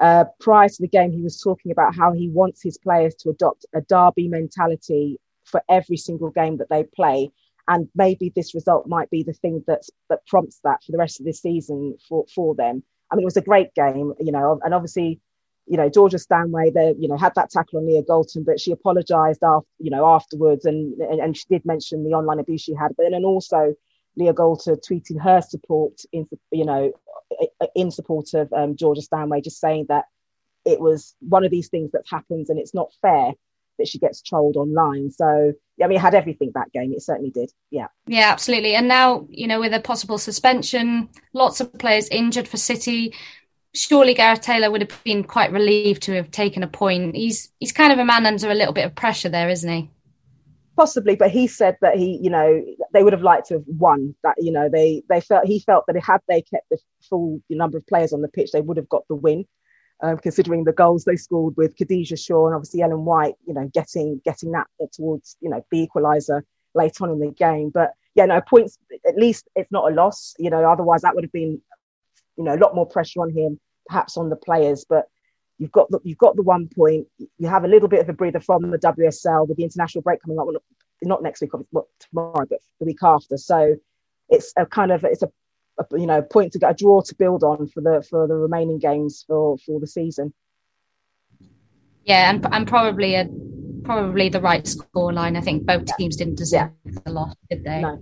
uh, 0.00 0.24
prior 0.40 0.68
to 0.68 0.82
the 0.82 0.88
game, 0.88 1.12
he 1.12 1.22
was 1.22 1.40
talking 1.40 1.72
about 1.72 1.94
how 1.94 2.12
he 2.12 2.28
wants 2.28 2.62
his 2.62 2.78
players 2.78 3.14
to 3.16 3.30
adopt 3.30 3.66
a 3.74 3.80
derby 3.82 4.28
mentality 4.28 5.18
for 5.44 5.62
every 5.68 5.96
single 5.96 6.30
game 6.30 6.56
that 6.58 6.68
they 6.68 6.84
play. 6.84 7.30
And 7.68 7.88
maybe 7.94 8.32
this 8.34 8.54
result 8.54 8.86
might 8.86 9.10
be 9.10 9.22
the 9.22 9.32
thing 9.32 9.64
that's, 9.66 9.90
that 10.10 10.26
prompts 10.26 10.60
that 10.64 10.82
for 10.84 10.92
the 10.92 10.98
rest 10.98 11.20
of 11.20 11.26
the 11.26 11.32
season 11.32 11.96
for, 12.08 12.24
for 12.34 12.54
them. 12.54 12.82
I 13.10 13.16
mean, 13.16 13.22
it 13.22 13.26
was 13.26 13.36
a 13.36 13.42
great 13.42 13.74
game, 13.74 14.12
you 14.20 14.32
know, 14.32 14.60
and 14.62 14.74
obviously, 14.74 15.20
you 15.66 15.78
know, 15.78 15.88
Georgia 15.88 16.18
Stanway, 16.18 16.70
there, 16.70 16.92
you 16.98 17.08
know, 17.08 17.16
had 17.16 17.34
that 17.36 17.50
tackle 17.50 17.78
on 17.78 17.86
Leah 17.86 18.02
Galton, 18.02 18.44
but 18.44 18.60
she 18.60 18.72
apologised 18.72 19.42
after, 19.42 19.66
you 19.78 19.90
know, 19.90 20.06
afterwards, 20.06 20.66
and, 20.66 21.00
and 21.00 21.20
and 21.20 21.36
she 21.36 21.44
did 21.48 21.64
mention 21.64 22.04
the 22.04 22.10
online 22.10 22.38
abuse 22.38 22.60
she 22.60 22.74
had, 22.74 22.94
but 22.96 23.04
then 23.04 23.14
and 23.14 23.24
also 23.24 23.74
Leah 24.16 24.34
Galton 24.34 24.76
tweeting 24.76 25.20
her 25.20 25.40
support 25.40 26.00
in, 26.12 26.28
you 26.50 26.64
know, 26.64 26.92
in 27.74 27.90
support 27.90 28.34
of 28.34 28.52
um, 28.52 28.76
Georgia 28.76 29.02
Stanway, 29.02 29.40
just 29.40 29.60
saying 29.60 29.86
that 29.88 30.04
it 30.64 30.80
was 30.80 31.14
one 31.20 31.44
of 31.44 31.50
these 31.50 31.68
things 31.68 31.92
that 31.92 32.02
happens 32.10 32.50
and 32.50 32.58
it's 32.58 32.74
not 32.74 32.92
fair 33.02 33.32
that 33.78 33.88
she 33.88 33.98
gets 33.98 34.22
trolled 34.22 34.56
online. 34.56 35.10
So, 35.10 35.52
yeah, 35.76 35.86
I 35.86 35.88
mean, 35.88 35.98
it 35.98 36.02
had 36.02 36.14
everything 36.14 36.52
that 36.54 36.72
game. 36.72 36.92
It 36.92 37.02
certainly 37.02 37.30
did. 37.30 37.50
Yeah. 37.70 37.88
Yeah, 38.06 38.30
absolutely. 38.30 38.74
And 38.74 38.86
now, 38.86 39.26
you 39.28 39.46
know, 39.46 39.60
with 39.60 39.74
a 39.74 39.80
possible 39.80 40.18
suspension, 40.18 41.08
lots 41.32 41.60
of 41.60 41.72
players 41.78 42.08
injured 42.08 42.48
for 42.48 42.56
City. 42.56 43.14
Surely 43.74 44.14
Gareth 44.14 44.42
Taylor 44.42 44.70
would 44.70 44.82
have 44.82 45.02
been 45.02 45.24
quite 45.24 45.50
relieved 45.50 46.02
to 46.04 46.12
have 46.12 46.30
taken 46.30 46.62
a 46.62 46.68
point. 46.68 47.16
He's 47.16 47.50
he's 47.58 47.72
kind 47.72 47.92
of 47.92 47.98
a 47.98 48.04
man 48.04 48.24
under 48.24 48.48
a 48.48 48.54
little 48.54 48.72
bit 48.72 48.84
of 48.84 48.94
pressure 48.94 49.28
there, 49.28 49.48
isn't 49.48 49.68
he? 49.68 49.90
Possibly 50.76 51.14
but 51.16 51.30
he 51.30 51.46
said 51.46 51.76
that 51.80 51.96
he 51.96 52.18
you 52.22 52.30
know 52.30 52.64
they 52.92 53.02
would 53.02 53.12
have 53.12 53.22
liked 53.22 53.46
to 53.46 53.54
have 53.54 53.64
won 53.66 54.14
that 54.22 54.34
you 54.38 54.50
know 54.50 54.68
they 54.68 55.02
they 55.08 55.20
felt 55.20 55.46
he 55.46 55.60
felt 55.60 55.84
that 55.86 55.96
if 55.96 56.04
had 56.04 56.20
they 56.28 56.42
kept 56.42 56.68
the 56.70 56.78
full 57.08 57.40
number 57.50 57.78
of 57.78 57.86
players 57.86 58.12
on 58.12 58.22
the 58.22 58.28
pitch 58.28 58.50
they 58.52 58.60
would 58.60 58.76
have 58.76 58.88
got 58.88 59.06
the 59.08 59.14
win 59.14 59.44
um, 60.02 60.18
considering 60.18 60.64
the 60.64 60.72
goals 60.72 61.04
they 61.04 61.16
scored 61.16 61.56
with 61.56 61.76
Khadijah 61.76 62.16
Shaw 62.16 62.46
and 62.46 62.54
obviously 62.54 62.82
Ellen 62.82 63.04
White 63.04 63.34
you 63.46 63.54
know 63.54 63.70
getting 63.72 64.20
getting 64.24 64.52
that 64.52 64.66
towards 64.92 65.36
you 65.40 65.48
know 65.48 65.64
the 65.70 65.88
equaliser 65.88 66.42
late 66.74 67.00
on 67.00 67.10
in 67.10 67.20
the 67.20 67.30
game. 67.30 67.70
But 67.70 67.92
yeah 68.14 68.26
no 68.26 68.40
points 68.40 68.78
at 69.08 69.16
least 69.16 69.48
it's 69.54 69.70
not 69.70 69.90
a 69.90 69.94
loss 69.94 70.34
you 70.38 70.50
know 70.50 70.70
otherwise 70.70 71.02
that 71.02 71.14
would 71.14 71.24
have 71.24 71.32
been 71.32 71.60
you 72.36 72.44
know 72.44 72.54
a 72.54 72.58
lot 72.58 72.74
more 72.74 72.86
pressure 72.86 73.20
on 73.20 73.30
him 73.30 73.58
perhaps 73.86 74.16
on 74.16 74.30
the 74.30 74.36
players. 74.36 74.84
But 74.88 75.06
You've 75.58 75.72
got 75.72 75.90
the, 75.90 76.00
you've 76.02 76.18
got 76.18 76.36
the 76.36 76.42
one 76.42 76.68
point. 76.68 77.06
You 77.38 77.48
have 77.48 77.64
a 77.64 77.68
little 77.68 77.88
bit 77.88 78.00
of 78.00 78.08
a 78.08 78.12
breather 78.12 78.40
from 78.40 78.70
the 78.70 78.78
WSL 78.78 79.46
with 79.46 79.56
the 79.56 79.64
international 79.64 80.02
break 80.02 80.20
coming 80.20 80.38
up. 80.38 80.46
Well, 80.46 80.56
not 81.02 81.22
next 81.22 81.40
week, 81.40 81.50
well, 81.70 81.88
tomorrow, 82.00 82.46
but 82.48 82.60
the 82.80 82.86
week 82.86 83.02
after. 83.02 83.36
So 83.36 83.76
it's 84.28 84.52
a 84.56 84.66
kind 84.66 84.90
of 84.90 85.04
it's 85.04 85.22
a, 85.22 85.30
a, 85.78 85.84
you 85.92 86.06
know 86.06 86.22
point 86.22 86.52
to 86.52 86.58
get 86.58 86.70
a 86.70 86.74
draw 86.74 87.02
to 87.02 87.14
build 87.14 87.44
on 87.44 87.68
for 87.68 87.80
the 87.80 88.04
for 88.08 88.26
the 88.26 88.34
remaining 88.34 88.78
games 88.78 89.24
for 89.26 89.58
for 89.58 89.80
the 89.80 89.86
season. 89.86 90.32
Yeah, 92.04 92.30
and 92.30 92.46
and 92.52 92.66
probably 92.66 93.14
a 93.14 93.28
probably 93.84 94.28
the 94.28 94.40
right 94.40 94.66
score 94.66 95.12
line. 95.12 95.36
I 95.36 95.40
think 95.40 95.66
both 95.66 95.84
teams 95.96 96.16
didn't 96.16 96.36
deserve 96.36 96.70
yeah. 96.84 96.92
the 97.04 97.12
loss, 97.12 97.34
did 97.50 97.64
they? 97.64 97.80
No. 97.80 97.98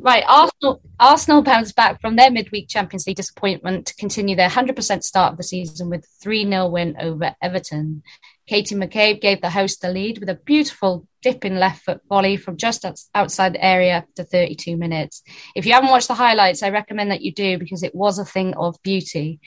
Right, 0.00 0.24
Arsenal 0.26 0.80
Arsenal 1.00 1.42
bounced 1.42 1.76
back 1.76 2.00
from 2.00 2.16
their 2.16 2.30
midweek 2.30 2.68
Champions 2.68 3.06
League 3.06 3.16
disappointment 3.16 3.86
to 3.86 3.96
continue 3.96 4.36
their 4.36 4.48
100% 4.48 5.02
start 5.02 5.32
of 5.32 5.36
the 5.36 5.42
season 5.42 5.90
with 5.90 6.06
3 6.22 6.48
0 6.48 6.68
win 6.68 6.96
over 7.00 7.34
Everton. 7.42 8.02
Katie 8.46 8.74
McCabe 8.74 9.20
gave 9.20 9.40
the 9.40 9.50
host 9.50 9.82
the 9.82 9.90
lead 9.90 10.18
with 10.18 10.28
a 10.28 10.34
beautiful 10.34 11.06
dipping 11.20 11.56
left 11.56 11.84
foot 11.84 12.00
volley 12.08 12.36
from 12.36 12.56
just 12.56 12.86
outside 13.14 13.52
the 13.52 13.64
area 13.64 13.92
after 13.92 14.24
32 14.24 14.76
minutes. 14.76 15.22
If 15.54 15.66
you 15.66 15.72
haven't 15.72 15.90
watched 15.90 16.08
the 16.08 16.14
highlights, 16.14 16.62
I 16.62 16.70
recommend 16.70 17.10
that 17.10 17.22
you 17.22 17.32
do 17.32 17.58
because 17.58 17.82
it 17.82 17.94
was 17.94 18.18
a 18.18 18.24
thing 18.24 18.54
of 18.54 18.80
beauty. 18.82 19.40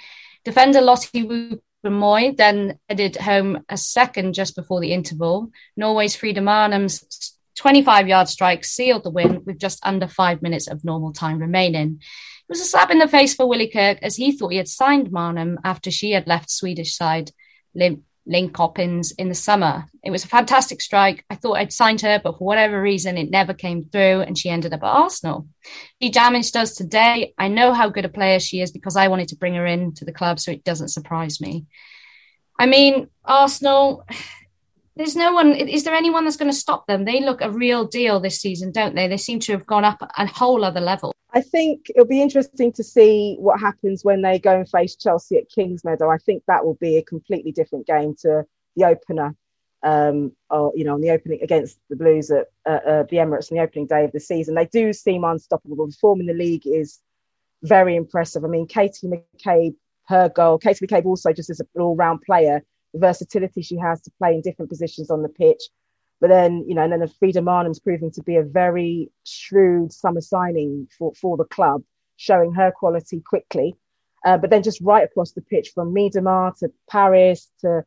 Defender 0.46 0.82
Lotte 0.82 1.10
Wubben-Moy 1.14 2.36
then 2.38 2.78
headed 2.88 3.18
home 3.18 3.64
a 3.70 3.78
second 3.78 4.34
just 4.34 4.56
before 4.56 4.82
the 4.82 4.94
interval. 4.94 5.52
Norway's 5.76 6.16
Frida 6.16 6.42
Maanum's 6.42 7.38
25 7.62 8.08
yard 8.08 8.28
strike 8.28 8.66
sealed 8.66 9.04
the 9.04 9.12
win 9.12 9.44
with 9.46 9.60
just 9.60 9.86
under 9.86 10.08
five 10.08 10.42
minutes 10.42 10.68
of 10.68 10.84
normal 10.84 11.14
time 11.14 11.38
remaining. 11.38 12.00
It 12.00 12.50
was 12.50 12.60
a 12.60 12.66
slap 12.66 12.90
in 12.90 12.98
the 12.98 13.08
face 13.08 13.36
for 13.36 13.48
Willie 13.48 13.70
Kirk 13.70 14.00
as 14.02 14.16
he 14.16 14.32
thought 14.32 14.52
he 14.52 14.58
had 14.58 14.68
signed 14.68 15.12
Maanum 15.12 15.58
after 15.64 15.92
she 15.92 16.10
had 16.10 16.26
left 16.26 16.50
Swedish 16.50 16.96
side 16.96 17.30
Linköpings 17.78 19.14
in 19.16 19.30
the 19.30 19.36
summer. 19.36 19.86
It 20.04 20.10
was 20.10 20.24
a 20.24 20.28
fantastic 20.28 20.82
strike. 20.82 21.24
I 21.30 21.36
thought 21.36 21.58
I'd 21.58 21.72
signed 21.72 22.02
her, 22.02 22.20
but 22.24 22.40
for 22.40 22.46
whatever 22.46 22.82
reason, 22.82 23.16
it 23.16 23.30
never 23.30 23.54
came 23.54 23.84
through 23.84 24.22
and 24.22 24.36
she 24.36 24.50
ended 24.50 24.74
up 24.74 24.82
at 24.82 24.88
Arsenal. 24.88 25.48
She 26.02 26.10
damaged 26.10 26.58
us 26.58 26.74
today. 26.74 27.36
I 27.38 27.48
know 27.48 27.74
how 27.74 27.90
good 27.90 28.06
a 28.06 28.10
player 28.10 28.40
she 28.40 28.62
is 28.62 28.72
because 28.72 28.96
I 28.96 29.08
wanted 29.08 29.28
to 29.28 29.38
bring 29.38 29.54
her 29.54 29.68
in 29.68 29.94
to 29.96 30.06
the 30.06 30.12
club, 30.12 30.40
so 30.40 30.52
it 30.52 30.64
doesn't 30.64 30.90
surprise 30.90 31.40
me. 31.40 31.68
I 32.58 32.66
mean, 32.66 33.08
Arsenal, 33.24 34.04
there's 35.02 35.16
no 35.16 35.34
one, 35.34 35.54
is 35.54 35.84
there 35.84 35.96
anyone 35.96 36.24
that's 36.24 36.38
going 36.38 36.52
to 36.52 36.58
stop 36.58 36.86
them? 36.86 37.06
They 37.06 37.22
look 37.22 37.42
a 37.42 37.52
real 37.52 37.86
deal 37.86 38.20
this 38.20 38.40
season, 38.40 38.72
don't 38.72 38.96
they? 38.96 39.08
They 39.08 39.18
seem 39.18 39.40
to 39.42 39.52
have 39.54 39.66
gone 39.66 39.84
up 39.84 39.98
a 40.02 40.28
whole 40.28 40.64
other 40.64 40.80
level. 40.80 41.14
I 41.34 41.42
think 41.42 41.88
it'll 41.90 42.06
be 42.06 42.22
interesting 42.22 42.72
to 42.74 42.84
see 42.84 43.38
what 43.40 43.60
happens 43.60 44.04
when 44.04 44.22
they 44.22 44.38
go 44.38 44.56
and 44.56 44.70
face 44.70 44.96
Chelsea 44.96 45.38
at 45.38 45.50
Kingsmeadow. 45.50 46.14
I 46.14 46.18
think 46.18 46.44
that 46.48 46.66
will 46.66 46.76
be 46.76 46.98
a 46.98 47.04
completely 47.04 47.52
different 47.52 47.88
game 47.88 48.16
to 48.22 48.44
the 48.76 48.86
opener, 48.86 49.36
um, 49.82 50.34
or 50.50 50.72
you 50.76 50.84
know, 50.84 50.94
on 50.94 51.02
the 51.02 51.12
opening 51.12 51.40
against 51.42 51.80
the 51.90 51.96
Blues 51.96 52.30
at 52.30 52.48
uh, 52.66 52.80
uh, 52.86 53.04
the 53.10 53.18
Emirates 53.18 53.52
on 53.52 53.58
the 53.58 53.64
opening 53.64 53.88
day 53.88 54.04
of 54.04 54.12
the 54.12 54.20
season. 54.20 54.56
They 54.56 54.66
do 54.66 54.94
seem 54.94 55.24
unstoppable. 55.24 55.88
The 55.88 55.96
form 56.00 56.20
in 56.20 56.28
the 56.28 56.34
league 56.34 56.68
is 56.68 57.00
very 57.64 57.96
impressive. 57.96 58.44
I 58.44 58.48
mean, 58.48 58.68
Katie 58.68 59.08
McCabe, 59.08 59.76
her 60.08 60.30
goal. 60.30 60.58
Katie 60.58 60.86
McCabe 60.86 61.06
also 61.06 61.32
just 61.32 61.50
as 61.50 61.60
an 61.60 61.68
all-round 61.80 62.22
player, 62.24 62.62
versatility 62.94 63.62
she 63.62 63.78
has 63.78 64.02
to 64.02 64.12
play 64.18 64.34
in 64.34 64.42
different 64.42 64.70
positions 64.70 65.10
on 65.10 65.22
the 65.22 65.30
pitch 65.30 65.64
but 66.22 66.30
then, 66.30 66.64
you 66.68 66.76
know, 66.76 66.84
and 66.84 66.94
then 66.94 67.08
Frida 67.08 67.42
Maanum's 67.42 67.80
proving 67.80 68.12
to 68.12 68.22
be 68.22 68.36
a 68.36 68.44
very 68.44 69.10
shrewd 69.26 69.92
summer 69.92 70.22
signing 70.22 70.88
for, 70.96 71.14
for 71.20 71.36
the 71.36 71.46
club, 71.46 71.82
showing 72.16 72.54
her 72.54 72.72
quality 72.72 73.22
quickly. 73.22 73.76
Uh, 74.24 74.38
but 74.38 74.52
then 74.52 74.62
just 74.62 74.80
right 74.82 75.04
across 75.04 75.32
the 75.32 75.42
pitch 75.42 75.72
from 75.74 75.94
Miedema 75.94 76.56
to 76.60 76.72
Paris 76.90 77.52
to 77.62 77.84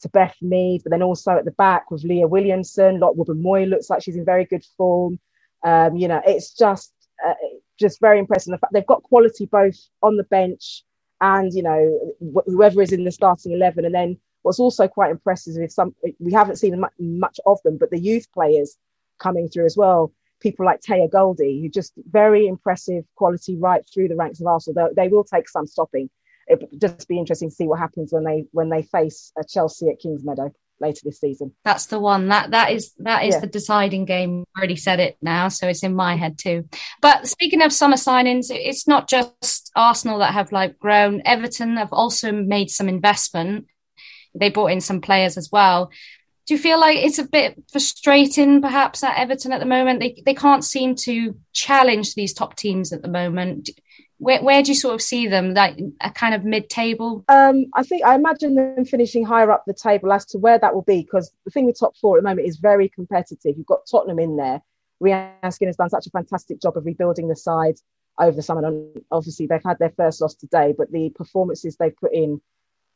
to 0.00 0.08
Beth 0.10 0.36
Mead, 0.40 0.82
but 0.84 0.90
then 0.90 1.02
also 1.02 1.32
at 1.32 1.44
the 1.44 1.50
back 1.50 1.90
with 1.90 2.04
Leah 2.04 2.28
Williamson, 2.28 3.00
Lotte 3.00 3.16
Wubben-Moy 3.16 3.64
looks 3.64 3.90
like 3.90 4.00
she's 4.00 4.14
in 4.14 4.24
very 4.24 4.44
good 4.44 4.64
form. 4.76 5.18
Um, 5.64 5.96
you 5.96 6.06
know, 6.06 6.22
it's 6.24 6.54
just 6.54 6.92
uh, 7.26 7.34
just 7.80 7.98
very 8.00 8.20
impressive. 8.20 8.52
The 8.52 8.58
fact 8.58 8.72
they've 8.72 8.86
got 8.86 9.02
quality 9.02 9.46
both 9.46 9.76
on 10.00 10.16
the 10.16 10.22
bench 10.24 10.84
and 11.20 11.52
you 11.52 11.64
know 11.64 12.14
wh- 12.20 12.48
whoever 12.48 12.80
is 12.80 12.92
in 12.92 13.02
the 13.02 13.10
starting 13.10 13.50
eleven, 13.50 13.86
and 13.86 13.94
then 13.94 14.18
What's 14.42 14.60
also 14.60 14.88
quite 14.88 15.10
impressive 15.10 15.56
is 15.62 15.74
some 15.74 15.94
we 16.18 16.32
haven't 16.32 16.56
seen 16.56 16.82
much 16.98 17.40
of 17.46 17.58
them, 17.64 17.76
but 17.78 17.90
the 17.90 17.98
youth 17.98 18.30
players 18.32 18.76
coming 19.18 19.48
through 19.48 19.66
as 19.66 19.76
well. 19.76 20.12
People 20.40 20.64
like 20.64 20.80
Teyah 20.80 21.10
Goldie, 21.10 21.60
who 21.60 21.68
just 21.68 21.92
very 22.08 22.46
impressive 22.46 23.04
quality 23.16 23.56
right 23.56 23.82
through 23.92 24.08
the 24.08 24.16
ranks 24.16 24.40
of 24.40 24.46
Arsenal. 24.46 24.90
They, 24.94 25.02
they 25.02 25.08
will 25.08 25.24
take 25.24 25.48
some 25.48 25.66
stopping. 25.66 26.08
It 26.46 26.60
would 26.60 26.80
just 26.80 27.08
be 27.08 27.18
interesting 27.18 27.50
to 27.50 27.54
see 27.54 27.66
what 27.66 27.80
happens 27.80 28.12
when 28.12 28.24
they 28.24 28.44
when 28.52 28.70
they 28.70 28.82
face 28.82 29.32
a 29.38 29.44
Chelsea 29.44 29.88
at 29.88 30.00
Kingsmeadow 30.00 30.52
later 30.80 31.00
this 31.04 31.20
season. 31.20 31.52
That's 31.64 31.86
the 31.86 31.98
one. 31.98 32.28
That 32.28 32.52
that 32.52 32.72
is 32.72 32.92
that 32.98 33.24
is 33.24 33.34
yeah. 33.34 33.40
the 33.40 33.46
deciding 33.46 34.04
game. 34.04 34.44
I 34.56 34.60
already 34.60 34.76
said 34.76 35.00
it 35.00 35.16
now, 35.20 35.48
so 35.48 35.66
it's 35.66 35.82
in 35.82 35.94
my 35.94 36.16
head 36.16 36.38
too. 36.38 36.68
But 37.00 37.26
speaking 37.26 37.62
of 37.62 37.72
summer 37.72 37.96
signings, 37.96 38.46
it's 38.50 38.86
not 38.86 39.08
just 39.08 39.70
Arsenal 39.74 40.20
that 40.20 40.34
have 40.34 40.52
like 40.52 40.78
grown. 40.78 41.22
Everton 41.24 41.76
have 41.76 41.92
also 41.92 42.32
made 42.32 42.70
some 42.70 42.88
investment 42.88 43.66
they 44.34 44.50
brought 44.50 44.72
in 44.72 44.80
some 44.80 45.00
players 45.00 45.36
as 45.36 45.50
well. 45.50 45.90
Do 46.46 46.54
you 46.54 46.58
feel 46.60 46.80
like 46.80 46.96
it's 46.96 47.18
a 47.18 47.24
bit 47.24 47.62
frustrating, 47.70 48.62
perhaps, 48.62 49.04
at 49.04 49.18
Everton 49.18 49.52
at 49.52 49.60
the 49.60 49.66
moment? 49.66 50.00
They 50.00 50.22
they 50.24 50.34
can't 50.34 50.64
seem 50.64 50.94
to 51.04 51.36
challenge 51.52 52.14
these 52.14 52.32
top 52.32 52.56
teams 52.56 52.92
at 52.92 53.02
the 53.02 53.08
moment. 53.08 53.70
Where, 54.20 54.42
where 54.42 54.62
do 54.62 54.70
you 54.70 54.74
sort 54.74 54.94
of 54.94 55.02
see 55.02 55.28
them, 55.28 55.54
like 55.54 55.78
a 56.00 56.10
kind 56.10 56.34
of 56.34 56.44
mid-table? 56.44 57.24
Um, 57.28 57.66
I 57.74 57.84
think 57.84 58.02
I 58.04 58.14
imagine 58.16 58.54
them 58.56 58.84
finishing 58.84 59.24
higher 59.24 59.50
up 59.52 59.64
the 59.66 59.74
table. 59.74 60.12
As 60.12 60.24
to 60.26 60.38
where 60.38 60.58
that 60.58 60.74
will 60.74 60.82
be, 60.82 61.02
because 61.02 61.30
the 61.44 61.50
thing 61.50 61.66
with 61.66 61.78
top 61.78 61.96
four 61.98 62.16
at 62.16 62.22
the 62.22 62.28
moment 62.28 62.48
is 62.48 62.56
very 62.56 62.88
competitive. 62.88 63.56
You've 63.56 63.66
got 63.66 63.86
Tottenham 63.88 64.18
in 64.18 64.36
there. 64.36 64.62
Skinner 65.50 65.68
has 65.68 65.76
done 65.76 65.90
such 65.90 66.06
a 66.06 66.10
fantastic 66.10 66.60
job 66.60 66.76
of 66.76 66.84
rebuilding 66.84 67.28
the 67.28 67.36
side 67.36 67.76
over 68.18 68.34
the 68.34 68.42
summer. 68.42 68.66
And 68.66 69.02
obviously, 69.12 69.46
they've 69.46 69.62
had 69.62 69.78
their 69.78 69.92
first 69.96 70.20
loss 70.20 70.34
today, 70.34 70.74
but 70.76 70.90
the 70.90 71.10
performances 71.10 71.76
they've 71.76 71.96
put 71.96 72.12
in 72.12 72.40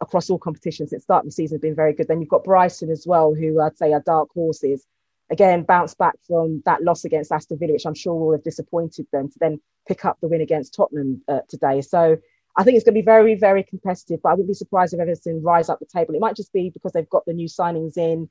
across 0.02 0.28
all 0.28 0.38
competitions 0.38 0.90
since 0.90 1.04
start 1.04 1.24
of 1.24 1.28
the 1.28 1.32
season 1.32 1.56
have 1.56 1.62
been 1.62 1.74
very 1.74 1.94
good. 1.94 2.08
Then 2.08 2.20
you've 2.20 2.28
got 2.28 2.44
Brighton 2.44 2.90
as 2.90 3.06
well, 3.06 3.32
who 3.32 3.60
I'd 3.60 3.78
say 3.78 3.92
are 3.92 4.00
dark 4.00 4.30
horses. 4.34 4.84
Again, 5.30 5.62
bounce 5.62 5.94
back 5.94 6.16
from 6.26 6.62
that 6.66 6.82
loss 6.82 7.04
against 7.04 7.32
Aston 7.32 7.58
Villa, 7.58 7.72
which 7.72 7.86
I'm 7.86 7.94
sure 7.94 8.14
will 8.14 8.32
have 8.32 8.42
disappointed 8.42 9.06
them, 9.12 9.30
to 9.30 9.38
then 9.40 9.60
pick 9.86 10.04
up 10.04 10.18
the 10.20 10.28
win 10.28 10.40
against 10.40 10.74
Tottenham 10.74 11.22
uh, 11.28 11.40
today. 11.48 11.80
So 11.80 12.18
I 12.56 12.64
think 12.64 12.76
it's 12.76 12.84
going 12.84 12.94
to 12.94 13.00
be 13.00 13.04
very, 13.04 13.36
very 13.36 13.62
competitive. 13.62 14.20
But 14.22 14.30
I 14.30 14.32
wouldn't 14.32 14.48
be 14.48 14.54
surprised 14.54 14.92
if 14.92 15.00
Everton 15.00 15.42
rise 15.42 15.68
up 15.68 15.78
the 15.78 15.86
table. 15.86 16.14
It 16.14 16.20
might 16.20 16.36
just 16.36 16.52
be 16.52 16.68
because 16.68 16.92
they've 16.92 17.08
got 17.08 17.24
the 17.24 17.32
new 17.32 17.48
signings 17.48 17.96
in. 17.96 18.28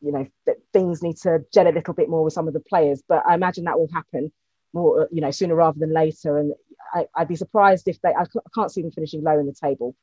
You 0.00 0.12
know 0.12 0.26
that 0.46 0.56
things 0.72 1.02
need 1.02 1.18
to 1.18 1.44
gel 1.52 1.68
a 1.68 1.76
little 1.76 1.92
bit 1.92 2.08
more 2.08 2.24
with 2.24 2.32
some 2.32 2.48
of 2.48 2.54
the 2.54 2.60
players, 2.60 3.02
but 3.06 3.22
I 3.28 3.34
imagine 3.34 3.64
that 3.64 3.78
will 3.78 3.90
happen 3.92 4.32
more, 4.72 5.06
you 5.12 5.20
know, 5.20 5.30
sooner 5.30 5.54
rather 5.54 5.78
than 5.78 5.92
later. 5.92 6.38
And 6.38 6.54
I, 6.94 7.04
would 7.18 7.28
be 7.28 7.36
surprised 7.36 7.86
if 7.86 8.00
they. 8.00 8.08
I 8.08 8.24
can't 8.54 8.72
see 8.72 8.80
them 8.80 8.92
finishing 8.92 9.22
low 9.22 9.38
in 9.38 9.46
the 9.46 9.52
table. 9.52 9.94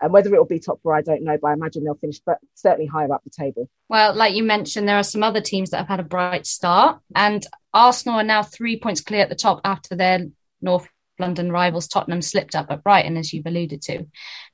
And 0.00 0.12
whether 0.12 0.34
it 0.34 0.38
will 0.38 0.44
be 0.44 0.58
top 0.58 0.80
four, 0.82 0.94
I 0.94 1.00
don't 1.00 1.22
know, 1.22 1.38
but 1.40 1.48
I 1.48 1.52
imagine 1.54 1.84
they'll 1.84 1.94
finish, 1.94 2.20
but 2.20 2.38
certainly 2.54 2.86
higher 2.86 3.12
up 3.12 3.24
the 3.24 3.30
table. 3.30 3.68
Well, 3.88 4.14
like 4.14 4.34
you 4.34 4.42
mentioned, 4.42 4.88
there 4.88 4.98
are 4.98 5.02
some 5.02 5.22
other 5.22 5.40
teams 5.40 5.70
that 5.70 5.78
have 5.78 5.88
had 5.88 6.00
a 6.00 6.04
bright 6.04 6.46
start, 6.46 7.00
and 7.14 7.46
Arsenal 7.72 8.20
are 8.20 8.24
now 8.24 8.42
three 8.42 8.78
points 8.78 9.00
clear 9.00 9.22
at 9.22 9.28
the 9.28 9.34
top 9.34 9.60
after 9.64 9.96
their 9.96 10.26
North 10.60 10.88
London 11.18 11.50
rivals 11.50 11.88
Tottenham 11.88 12.20
slipped 12.20 12.54
up 12.54 12.66
at 12.70 12.84
Brighton, 12.84 13.16
as 13.16 13.32
you've 13.32 13.46
alluded 13.46 13.80
to. 13.82 14.06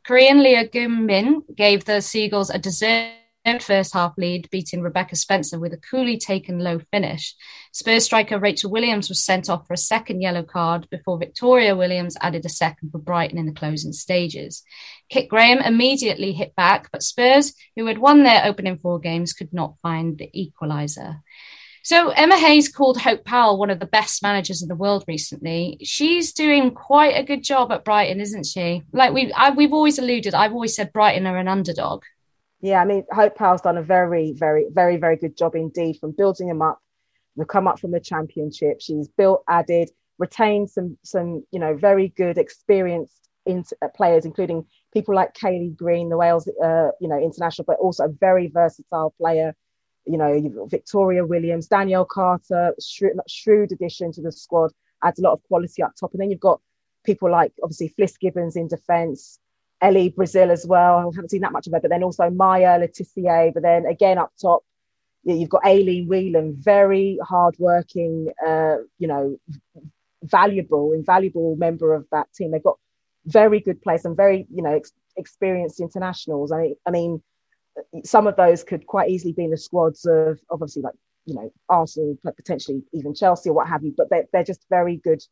Korean 0.05 0.43
Lee 0.43 0.69
Geum-min 0.69 1.43
gave 1.55 1.85
the 1.85 2.01
Seagulls 2.01 2.51
a 2.51 2.59
deserved 2.59 3.17
first 3.63 3.93
half 3.93 4.15
lead, 4.17 4.49
beating 4.51 4.83
Rebecca 4.83 5.17
Spencer 5.17 5.59
with 5.59 5.73
a 5.73 5.77
coolly 5.77 6.17
taken 6.17 6.59
low 6.59 6.79
finish. 6.91 7.35
Spurs 7.73 8.05
striker 8.05 8.39
Rachel 8.39 8.71
Williams 8.71 9.09
was 9.09 9.25
sent 9.25 9.51
off 9.51 9.67
for 9.67 9.75
a 9.75 9.79
second 9.79 10.21
yellow 10.21 10.43
card 10.43 10.89
before 10.91 11.19
Victoria 11.19 11.75
Williams 11.75 12.17
added 12.21 12.45
a 12.45 12.49
second 12.49 12.91
for 12.91 12.99
Brighton 12.99 13.39
in 13.39 13.47
the 13.47 13.53
closing 13.53 13.93
stages. 13.93 14.63
Kit 15.09 15.29
Graham 15.29 15.59
immediately 15.59 16.33
hit 16.33 16.55
back, 16.55 16.89
but 16.93 17.03
Spurs, 17.03 17.55
who 17.77 17.87
had 17.87 17.99
won 17.99 18.23
their 18.23 18.45
opening 18.45 18.77
four 18.77 18.99
games, 18.99 19.33
could 19.33 19.53
not 19.53 19.79
find 19.83 20.19
the 20.19 20.31
equaliser. 20.35 21.21
So 21.85 22.11
Emma 22.11 22.39
Hayes 22.39 22.69
called 22.69 23.01
Hope 23.01 23.25
Powell 23.25 23.59
one 23.59 23.71
of 23.71 23.81
the 23.81 23.87
best 23.87 24.23
managers 24.23 24.63
in 24.63 24.69
the 24.69 24.77
world 24.77 25.05
recently. 25.09 25.79
She's 25.83 26.33
doing 26.33 26.71
quite 26.71 27.17
a 27.17 27.25
good 27.25 27.43
job 27.43 27.73
at 27.73 27.85
Brighton, 27.85 28.21
isn't 28.21 28.47
she? 28.47 28.85
Like 28.93 29.13
we, 29.13 29.33
I, 29.33 29.51
we've 29.51 29.73
always 29.73 29.99
alluded, 29.99 30.33
I've 30.33 30.53
always 30.53 30.77
said 30.77 30.93
Brighton 30.93 31.27
are 31.27 31.39
an 31.39 31.49
underdog. 31.49 32.05
Yeah, 32.63 32.81
I 32.81 32.85
mean, 32.85 33.05
Hope 33.11 33.35
Powell's 33.35 33.61
done 33.61 33.77
a 33.77 33.83
very, 33.83 34.33
very, 34.33 34.67
very, 34.71 34.97
very 34.97 35.17
good 35.17 35.37
job 35.37 35.57
indeed 35.57 35.99
from 35.99 36.13
building 36.13 36.47
them 36.47 36.63
up. 36.63 36.81
They've 37.37 37.47
come 37.47 37.67
up 37.67 37.81
from 37.81 37.91
the 37.91 38.01
championship. 38.01 38.81
She's 38.81 39.09
built, 39.09 39.43
added, 39.49 39.91
retained 40.19 40.71
some, 40.71 40.97
some, 41.03 41.45
you 41.51 41.59
know, 41.59 41.77
very 41.77 42.09
good, 42.09 42.39
experienced 42.39 43.29
uh, 43.49 43.89
players, 43.97 44.25
including 44.25 44.65
people 44.93 45.15
like 45.15 45.35
Kayleigh 45.35 45.77
Green, 45.77 46.09
the 46.09 46.17
Wales, 46.17 46.49
uh, 46.63 46.91
you 47.01 47.09
know, 47.09 47.19
international, 47.19 47.65
but 47.67 47.79
also 47.79 48.05
a 48.05 48.09
very 48.09 48.47
versatile 48.47 49.13
player. 49.19 49.57
You 50.07 50.19
know, 50.19 50.67
Victoria 50.69 51.25
Williams, 51.25 51.67
Danielle 51.67 52.05
Carter, 52.05 52.75
shrewd, 52.81 53.15
shrewd 53.29 53.73
addition 53.73 54.13
to 54.13 54.23
the 54.23 54.31
squad, 54.31 54.71
adds 55.03 55.19
a 55.19 55.23
lot 55.23 55.33
of 55.33 55.43
quality 55.45 55.83
up 55.83 55.95
top. 55.99 56.13
And 56.13 56.21
then 56.21 56.31
you've 56.31 56.39
got 56.39 56.61
people 57.05 57.31
like 57.31 57.53
obviously 57.63 57.93
Fliss 57.99 58.19
Gibbons 58.21 58.55
in 58.55 58.69
defence, 58.69 59.41
Ellie 59.83 60.11
Brazil 60.11 60.51
as 60.51 60.67
well. 60.67 60.99
I 60.99 61.03
haven't 61.03 61.31
seen 61.31 61.43
that 61.43 61.53
much 61.53 61.67
of 61.67 61.73
her, 61.73 61.81
but 61.81 61.91
then 61.91 62.05
also 62.05 62.31
Maya 62.31 62.79
Le 62.79 62.89
But 63.53 63.63
then 63.63 63.85
again 63.87 64.17
up 64.17 64.33
top, 64.41 64.63
you've 65.25 65.51
got 65.51 65.67
Aileen 65.67 66.07
Whelan, 66.09 66.57
very 66.59 67.19
hardworking, 67.23 68.29
uh, 68.47 68.77
you 68.99 69.09
know, 69.09 69.37
valuable, 70.23 70.93
invaluable 70.93 71.57
member 71.57 71.95
of 71.95 72.07
that 72.13 72.33
team. 72.33 72.53
They've 72.53 72.63
got 72.63 72.79
very 73.27 73.61
good 73.61 73.83
players 73.83 74.05
and 74.05 74.17
very, 74.17 74.47
you 74.55 74.63
know, 74.63 74.75
ex- 74.75 74.93
experienced 75.17 75.81
internationals. 75.81 76.53
I, 76.53 76.75
I 76.87 76.91
mean, 76.91 77.23
some 78.05 78.27
of 78.27 78.37
those 78.37 78.65
could 78.65 78.87
quite 78.87 79.11
easily 79.11 79.33
be 79.33 79.45
in 79.45 79.51
the 79.51 79.57
squads 79.57 80.05
of 80.07 80.39
obviously 80.51 80.83
like 80.83 80.95
you 81.25 81.35
know 81.35 81.53
Arsenal, 81.69 82.17
potentially 82.37 82.83
even 82.93 83.15
Chelsea 83.15 83.51
or 83.51 83.55
what 83.55 83.69
have 83.69 83.83
you. 83.83 83.95
But 83.97 84.11
they're, 84.11 84.27
they're 84.33 84.45
just 84.45 84.67
very 84.69 84.97
good 84.97 85.23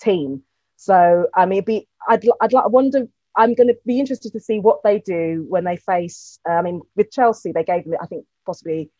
team. 0.00 0.42
So 0.76 1.26
I 1.34 1.46
mean, 1.46 1.64
be 1.64 1.88
I'd 2.08 2.24
I'd 2.40 2.52
like, 2.52 2.64
I 2.64 2.68
wonder 2.68 3.06
I'm 3.36 3.54
going 3.54 3.68
to 3.68 3.76
be 3.86 4.00
interested 4.00 4.32
to 4.32 4.40
see 4.40 4.58
what 4.58 4.82
they 4.82 4.98
do 4.98 5.46
when 5.48 5.64
they 5.64 5.76
face. 5.76 6.38
Uh, 6.48 6.52
I 6.52 6.62
mean, 6.62 6.82
with 6.96 7.10
Chelsea, 7.10 7.52
they 7.52 7.64
gave 7.64 7.84
them, 7.84 7.94
I 8.00 8.06
think, 8.06 8.24
possibly, 8.44 8.90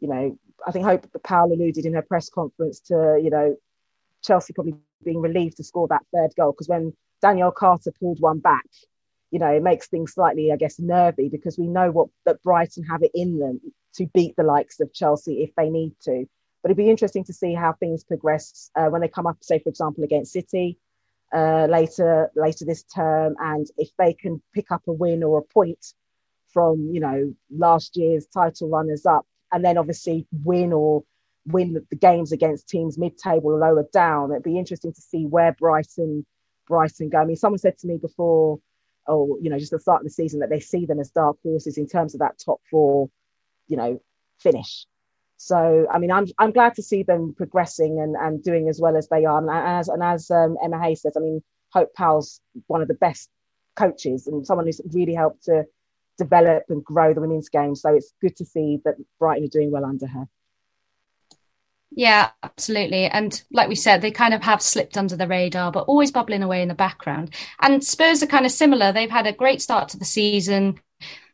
you 0.00 0.08
know, 0.08 0.38
I 0.66 0.70
think 0.70 0.84
Hope 0.84 1.06
Powell 1.24 1.52
alluded 1.52 1.84
in 1.84 1.94
her 1.94 2.02
press 2.02 2.28
conference 2.28 2.80
to, 2.86 3.20
you 3.22 3.30
know, 3.30 3.56
Chelsea 4.22 4.52
probably 4.52 4.74
being 5.04 5.20
relieved 5.20 5.56
to 5.56 5.64
score 5.64 5.88
that 5.88 6.06
third 6.14 6.32
goal 6.36 6.52
because 6.52 6.68
when 6.68 6.92
Danielle 7.20 7.50
Carter 7.50 7.92
pulled 7.98 8.20
one 8.20 8.38
back, 8.38 8.66
you 9.32 9.38
know, 9.38 9.50
it 9.50 9.62
makes 9.62 9.88
things 9.88 10.12
slightly, 10.14 10.52
I 10.52 10.56
guess, 10.56 10.78
nervy 10.78 11.28
because 11.28 11.58
we 11.58 11.66
know 11.66 11.90
what 11.90 12.08
that 12.26 12.42
Brighton 12.42 12.84
have 12.84 13.02
it 13.02 13.10
in 13.14 13.38
them 13.38 13.60
to 13.94 14.06
beat 14.14 14.36
the 14.36 14.42
likes 14.44 14.78
of 14.78 14.92
Chelsea 14.92 15.42
if 15.42 15.54
they 15.56 15.70
need 15.70 15.94
to. 16.02 16.26
But 16.62 16.70
it'd 16.70 16.76
be 16.76 16.90
interesting 16.90 17.24
to 17.24 17.32
see 17.32 17.54
how 17.54 17.72
things 17.72 18.04
progress 18.04 18.70
uh, 18.76 18.86
when 18.86 19.00
they 19.00 19.08
come 19.08 19.26
up, 19.26 19.38
say, 19.40 19.58
for 19.58 19.70
example, 19.70 20.04
against 20.04 20.32
City 20.32 20.78
uh, 21.32 21.66
later 21.66 22.30
later 22.36 22.64
this 22.64 22.82
term, 22.84 23.34
and 23.38 23.66
if 23.78 23.88
they 23.98 24.12
can 24.12 24.42
pick 24.54 24.70
up 24.70 24.82
a 24.86 24.92
win 24.92 25.22
or 25.22 25.38
a 25.38 25.42
point 25.42 25.94
from 26.52 26.90
you 26.92 27.00
know 27.00 27.34
last 27.50 27.96
year's 27.96 28.26
title 28.26 28.68
runners 28.68 29.06
up, 29.06 29.26
and 29.52 29.64
then 29.64 29.78
obviously 29.78 30.26
win 30.44 30.72
or 30.72 31.04
win 31.46 31.84
the 31.90 31.96
games 31.96 32.30
against 32.30 32.68
teams 32.68 32.98
mid-table 32.98 33.50
or 33.50 33.58
lower 33.58 33.84
down. 33.92 34.30
It'd 34.30 34.44
be 34.44 34.58
interesting 34.58 34.92
to 34.92 35.00
see 35.00 35.26
where 35.26 35.52
Brighton 35.52 36.24
Brighton 36.68 37.08
go. 37.08 37.18
I 37.18 37.24
mean, 37.24 37.36
someone 37.36 37.58
said 37.58 37.78
to 37.78 37.86
me 37.86 37.96
before, 37.96 38.60
or 39.06 39.38
you 39.40 39.50
know, 39.50 39.58
just 39.58 39.72
the 39.72 39.80
start 39.80 40.02
of 40.02 40.04
the 40.04 40.10
season, 40.10 40.40
that 40.40 40.50
they 40.50 40.60
see 40.60 40.86
them 40.86 41.00
as 41.00 41.10
dark 41.10 41.36
horses 41.42 41.78
in 41.78 41.88
terms 41.88 42.14
of 42.14 42.20
that 42.20 42.38
top 42.38 42.60
four, 42.70 43.10
you 43.68 43.76
know, 43.76 44.00
finish. 44.38 44.86
So, 45.44 45.88
I 45.92 45.98
mean, 45.98 46.12
I'm 46.12 46.26
I'm 46.38 46.52
glad 46.52 46.74
to 46.74 46.84
see 46.84 47.02
them 47.02 47.34
progressing 47.36 47.98
and, 47.98 48.14
and 48.14 48.42
doing 48.44 48.68
as 48.68 48.80
well 48.80 48.96
as 48.96 49.08
they 49.08 49.24
are. 49.24 49.38
And 49.38 49.50
as 49.50 49.88
and 49.88 50.00
as 50.00 50.30
um, 50.30 50.56
Emma 50.62 50.80
Hayes 50.80 51.02
says, 51.02 51.16
I 51.16 51.20
mean, 51.20 51.42
Hope 51.72 51.92
Powell's 51.94 52.40
one 52.68 52.80
of 52.80 52.86
the 52.86 52.94
best 52.94 53.28
coaches 53.74 54.28
and 54.28 54.46
someone 54.46 54.66
who's 54.66 54.80
really 54.92 55.14
helped 55.14 55.44
to 55.46 55.64
develop 56.16 56.64
and 56.68 56.84
grow 56.84 57.12
the 57.12 57.20
women's 57.20 57.48
game. 57.48 57.74
So 57.74 57.92
it's 57.92 58.14
good 58.20 58.36
to 58.36 58.44
see 58.44 58.78
that 58.84 58.94
Brighton 59.18 59.44
are 59.44 59.48
doing 59.48 59.72
well 59.72 59.84
under 59.84 60.06
her. 60.06 60.28
Yeah, 61.90 62.30
absolutely. 62.44 63.06
And 63.06 63.42
like 63.50 63.68
we 63.68 63.74
said, 63.74 64.00
they 64.00 64.12
kind 64.12 64.34
of 64.34 64.42
have 64.42 64.62
slipped 64.62 64.96
under 64.96 65.16
the 65.16 65.26
radar, 65.26 65.72
but 65.72 65.86
always 65.88 66.12
bubbling 66.12 66.44
away 66.44 66.62
in 66.62 66.68
the 66.68 66.74
background. 66.74 67.34
And 67.60 67.82
Spurs 67.82 68.22
are 68.22 68.28
kind 68.28 68.46
of 68.46 68.52
similar. 68.52 68.92
They've 68.92 69.10
had 69.10 69.26
a 69.26 69.32
great 69.32 69.60
start 69.60 69.88
to 69.90 69.98
the 69.98 70.04
season. 70.04 70.80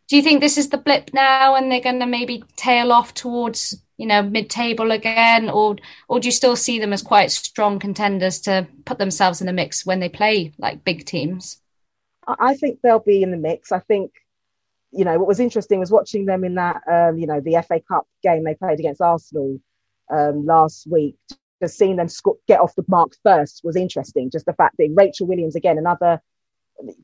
Do 0.09 0.17
you 0.17 0.23
think 0.23 0.41
this 0.41 0.59
is 0.59 0.71
the 0.71 0.79
blip 0.79 1.11
now 1.13 1.55
and 1.55 1.71
they're 1.71 1.81
going 1.81 2.01
to 2.01 2.07
maybe 2.07 2.43
tail 2.57 2.93
off 2.93 3.13
towards 3.15 3.83
you 3.99 4.07
know, 4.07 4.23
mid-table 4.23 4.93
again, 4.93 5.51
or 5.51 5.77
or 6.09 6.21
do 6.21 6.29
you 6.29 6.33
still 6.33 6.57
see 6.57 6.79
them 6.79 6.93
as 6.93 7.03
quite 7.03 7.33
strong 7.33 7.79
contenders 7.81 8.41
to 8.43 8.67
put 8.85 8.99
themselves 8.99 9.41
in 9.41 9.47
the 9.47 9.53
mix 9.53 9.85
when 9.85 9.99
they 9.99 10.09
play 10.09 10.53
like 10.57 10.85
big 10.85 11.05
teams? 11.05 11.61
I 12.27 12.55
think 12.55 12.81
they'll 12.81 13.01
be 13.01 13.23
in 13.23 13.33
the 13.33 13.37
mix. 13.37 13.73
I 13.73 13.81
think, 13.81 14.13
you 14.93 15.05
know, 15.05 15.19
what 15.19 15.27
was 15.27 15.41
interesting 15.41 15.81
was 15.81 15.91
watching 15.91 16.27
them 16.27 16.45
in 16.45 16.55
that, 16.55 16.81
um, 16.91 17.19
you 17.19 17.27
know, 17.27 17.41
the 17.41 17.63
FA 17.67 17.81
Cup 17.81 18.07
game 18.23 18.45
they 18.45 18.55
played 18.55 18.79
against 18.79 19.01
Arsenal 19.01 19.59
um, 20.11 20.47
last 20.47 20.87
week. 20.87 21.17
Just 21.61 21.77
seeing 21.77 21.97
them 21.97 22.09
sc- 22.09 22.39
get 22.47 22.61
off 22.61 22.77
the 22.77 22.85
mark 22.87 23.15
first 23.25 23.63
was 23.65 23.75
interesting. 23.75 24.31
Just 24.31 24.47
the 24.47 24.53
fact 24.53 24.77
that 24.79 24.95
Rachel 24.95 25.27
Williams 25.27 25.57
again, 25.57 25.77
another 25.77 26.23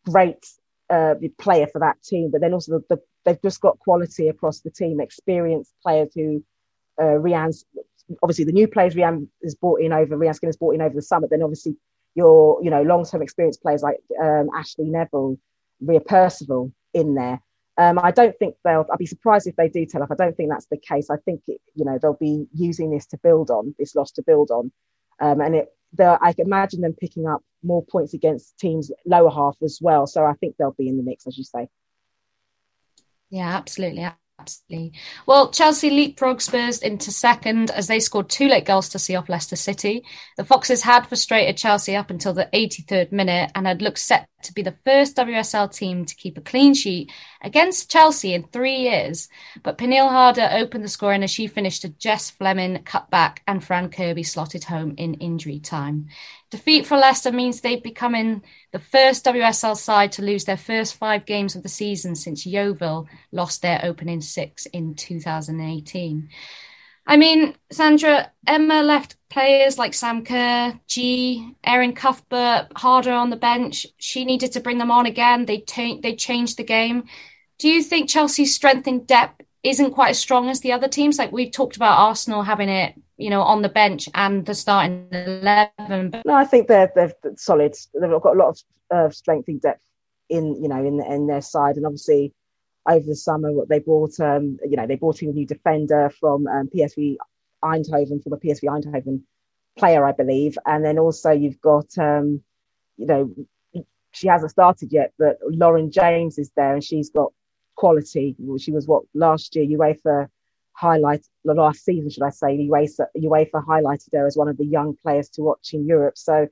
great 0.04 0.46
uh, 0.90 1.14
player 1.38 1.66
for 1.66 1.80
that 1.80 2.02
team, 2.02 2.30
but 2.30 2.40
then 2.40 2.52
also 2.52 2.78
the, 2.78 2.96
the, 2.96 3.02
they've 3.24 3.42
just 3.42 3.60
got 3.60 3.78
quality 3.78 4.28
across 4.28 4.60
the 4.60 4.70
team, 4.70 5.00
experienced 5.00 5.72
players 5.82 6.10
who 6.14 6.44
uh, 7.00 7.18
Rehanne's 7.18 7.64
obviously 8.22 8.44
the 8.44 8.52
new 8.52 8.68
players 8.68 8.94
Rehanne 8.94 9.28
is 9.42 9.54
brought 9.54 9.80
in 9.80 9.92
over 9.92 10.16
Rehanne 10.16 10.34
Skinner's 10.34 10.56
brought 10.56 10.74
in 10.74 10.82
over 10.82 10.94
the 10.94 11.02
summer. 11.02 11.26
Then 11.30 11.42
obviously 11.42 11.76
your 12.14 12.62
you 12.62 12.70
know 12.70 12.82
long 12.82 13.04
term 13.04 13.22
experienced 13.22 13.62
players 13.62 13.82
like 13.82 13.98
um, 14.22 14.48
Ashleigh 14.54 14.86
Neville, 14.86 15.38
Ria 15.80 16.00
Percival 16.00 16.72
in 16.92 17.14
there. 17.14 17.40
Um, 17.76 17.98
I 17.98 18.12
don't 18.12 18.38
think 18.38 18.54
they'll. 18.64 18.86
I'd 18.92 18.98
be 18.98 19.06
surprised 19.06 19.46
if 19.48 19.56
they 19.56 19.68
do 19.68 19.84
tell 19.84 20.02
off. 20.02 20.10
I 20.10 20.14
don't 20.14 20.36
think 20.36 20.50
that's 20.50 20.66
the 20.66 20.76
case. 20.76 21.10
I 21.10 21.16
think 21.24 21.42
it, 21.48 21.60
you 21.74 21.84
know 21.84 21.98
they'll 22.00 22.14
be 22.14 22.46
using 22.52 22.90
this 22.90 23.06
to 23.06 23.18
build 23.18 23.50
on 23.50 23.74
this 23.78 23.94
loss 23.94 24.12
to 24.12 24.22
build 24.22 24.50
on, 24.50 24.70
um, 25.20 25.40
and 25.40 25.54
it. 25.56 25.68
I 26.00 26.32
can 26.32 26.46
imagine 26.46 26.80
them 26.80 26.94
picking 26.94 27.26
up 27.26 27.42
more 27.62 27.84
points 27.84 28.14
against 28.14 28.58
teams 28.58 28.90
lower 29.06 29.30
half 29.30 29.56
as 29.62 29.78
well. 29.80 30.06
So 30.06 30.24
I 30.24 30.34
think 30.34 30.56
they'll 30.56 30.72
be 30.72 30.88
in 30.88 30.96
the 30.96 31.02
mix, 31.02 31.26
as 31.26 31.38
you 31.38 31.44
say. 31.44 31.68
Yeah, 33.30 33.56
absolutely. 33.56 34.08
Absolutely. 34.44 34.92
Well, 35.24 35.50
Chelsea 35.50 35.88
leapfrog 35.88 36.42
Spurs 36.42 36.80
into 36.80 37.10
second 37.10 37.70
as 37.70 37.86
they 37.86 37.98
scored 37.98 38.28
two 38.28 38.46
late 38.46 38.66
goals 38.66 38.90
to 38.90 38.98
see 38.98 39.16
off 39.16 39.30
Leicester 39.30 39.56
City. 39.56 40.04
The 40.36 40.44
Foxes 40.44 40.82
had 40.82 41.06
frustrated 41.06 41.56
Chelsea 41.56 41.96
up 41.96 42.10
until 42.10 42.34
the 42.34 42.50
83rd 42.52 43.10
minute 43.10 43.50
and 43.54 43.66
had 43.66 43.80
looked 43.80 43.98
set 43.98 44.28
to 44.42 44.52
be 44.52 44.60
the 44.60 44.76
first 44.84 45.16
WSL 45.16 45.74
team 45.74 46.04
to 46.04 46.14
keep 46.14 46.36
a 46.36 46.42
clean 46.42 46.74
sheet 46.74 47.10
against 47.40 47.90
Chelsea 47.90 48.34
in 48.34 48.42
three 48.42 48.76
years. 48.76 49.28
But 49.62 49.78
Pernille 49.78 50.10
Harder 50.10 50.50
opened 50.52 50.84
the 50.84 50.88
scoring 50.88 51.22
as 51.22 51.30
she 51.30 51.46
finished 51.46 51.84
a 51.84 51.88
Jess 51.88 52.28
Fleming 52.28 52.82
cutback 52.84 53.38
and 53.46 53.64
Fran 53.64 53.88
Kirby 53.88 54.24
slotted 54.24 54.64
home 54.64 54.94
in 54.98 55.14
injury 55.14 55.58
time. 55.58 56.08
Defeat 56.54 56.86
for 56.86 56.96
Leicester 56.96 57.32
means 57.32 57.60
they've 57.60 57.82
become 57.82 58.40
the 58.70 58.78
first 58.78 59.24
WSL 59.24 59.76
side 59.76 60.12
to 60.12 60.22
lose 60.22 60.44
their 60.44 60.56
first 60.56 60.94
five 60.94 61.26
games 61.26 61.56
of 61.56 61.64
the 61.64 61.68
season 61.68 62.14
since 62.14 62.46
Yeovil 62.46 63.08
lost 63.32 63.60
their 63.60 63.80
opening 63.82 64.20
six 64.20 64.64
in 64.66 64.94
2018. 64.94 66.28
I 67.08 67.16
mean, 67.16 67.56
Sandra, 67.72 68.30
Emma 68.46 68.84
left 68.84 69.16
players 69.30 69.78
like 69.78 69.94
Sam 69.94 70.24
Kerr, 70.24 70.78
G, 70.86 71.56
Erin 71.64 71.92
Cuthbert, 71.92 72.68
Harder 72.76 73.14
on 73.14 73.30
the 73.30 73.36
bench. 73.36 73.84
She 73.98 74.24
needed 74.24 74.52
to 74.52 74.60
bring 74.60 74.78
them 74.78 74.92
on 74.92 75.06
again. 75.06 75.46
They, 75.46 75.58
t- 75.58 75.98
they 76.00 76.14
changed 76.14 76.56
the 76.56 76.62
game. 76.62 77.08
Do 77.58 77.68
you 77.68 77.82
think 77.82 78.08
Chelsea's 78.08 78.54
strength 78.54 78.86
in 78.86 79.06
depth 79.06 79.40
isn't 79.64 79.92
quite 79.92 80.10
as 80.10 80.18
strong 80.18 80.48
as 80.50 80.60
the 80.60 80.72
other 80.72 80.88
teams? 80.88 81.18
Like 81.18 81.32
we 81.32 81.50
talked 81.50 81.76
about 81.76 81.98
Arsenal 81.98 82.42
having 82.42 82.68
it 82.68 82.94
you 83.16 83.30
know, 83.30 83.42
on 83.42 83.62
the 83.62 83.68
bench 83.68 84.08
and 84.14 84.44
the 84.44 84.54
starting 84.54 85.08
eleven. 85.12 86.20
No, 86.24 86.34
I 86.34 86.44
think 86.44 86.68
they're 86.68 86.90
they're 86.94 87.14
solid. 87.36 87.74
They've 87.94 88.10
got 88.10 88.36
a 88.36 88.38
lot 88.38 88.48
of 88.48 88.60
uh, 88.90 89.10
strength 89.10 89.48
and 89.48 89.60
depth 89.60 89.82
in 90.28 90.60
you 90.62 90.68
know 90.68 90.84
in 90.84 91.00
in 91.00 91.26
their 91.26 91.40
side, 91.40 91.76
and 91.76 91.86
obviously 91.86 92.32
over 92.88 93.06
the 93.06 93.16
summer 93.16 93.50
what 93.50 93.66
they 93.70 93.78
brought 93.78 94.20
um 94.20 94.58
you 94.68 94.76
know 94.76 94.86
they 94.86 94.96
brought 94.96 95.22
in 95.22 95.30
a 95.30 95.32
new 95.32 95.46
defender 95.46 96.10
from 96.20 96.46
um, 96.46 96.68
PSV 96.74 97.16
Eindhoven 97.64 98.22
from 98.22 98.34
a 98.34 98.36
PSV 98.36 98.64
Eindhoven 98.64 99.22
player, 99.78 100.04
I 100.04 100.12
believe, 100.12 100.58
and 100.66 100.84
then 100.84 100.98
also 100.98 101.30
you've 101.30 101.60
got 101.60 101.86
um 101.98 102.42
you 102.96 103.06
know 103.06 103.34
she 104.10 104.28
hasn't 104.28 104.50
started 104.50 104.92
yet, 104.92 105.12
but 105.18 105.38
Lauren 105.42 105.90
James 105.90 106.38
is 106.38 106.50
there 106.56 106.74
and 106.74 106.84
she's 106.84 107.10
got 107.10 107.32
quality. 107.84 108.34
She 108.64 108.72
was 108.72 108.86
what 108.86 109.02
last 109.12 109.54
year 109.54 109.66
UEFA 109.76 110.28
highlight 110.72 111.22
the 111.44 111.52
last 111.52 111.84
season, 111.84 112.08
should 112.08 112.22
I 112.22 112.30
say, 112.30 112.56
UEFA, 112.56 113.04
UEFA 113.14 113.60
highlighted 113.72 114.08
her 114.14 114.26
as 114.26 114.38
one 114.38 114.48
of 114.48 114.56
the 114.56 114.64
young 114.64 114.96
players 115.02 115.28
to 115.34 115.42
watch 115.42 115.74
in 115.74 115.86
Europe. 115.86 116.16
So 116.16 116.48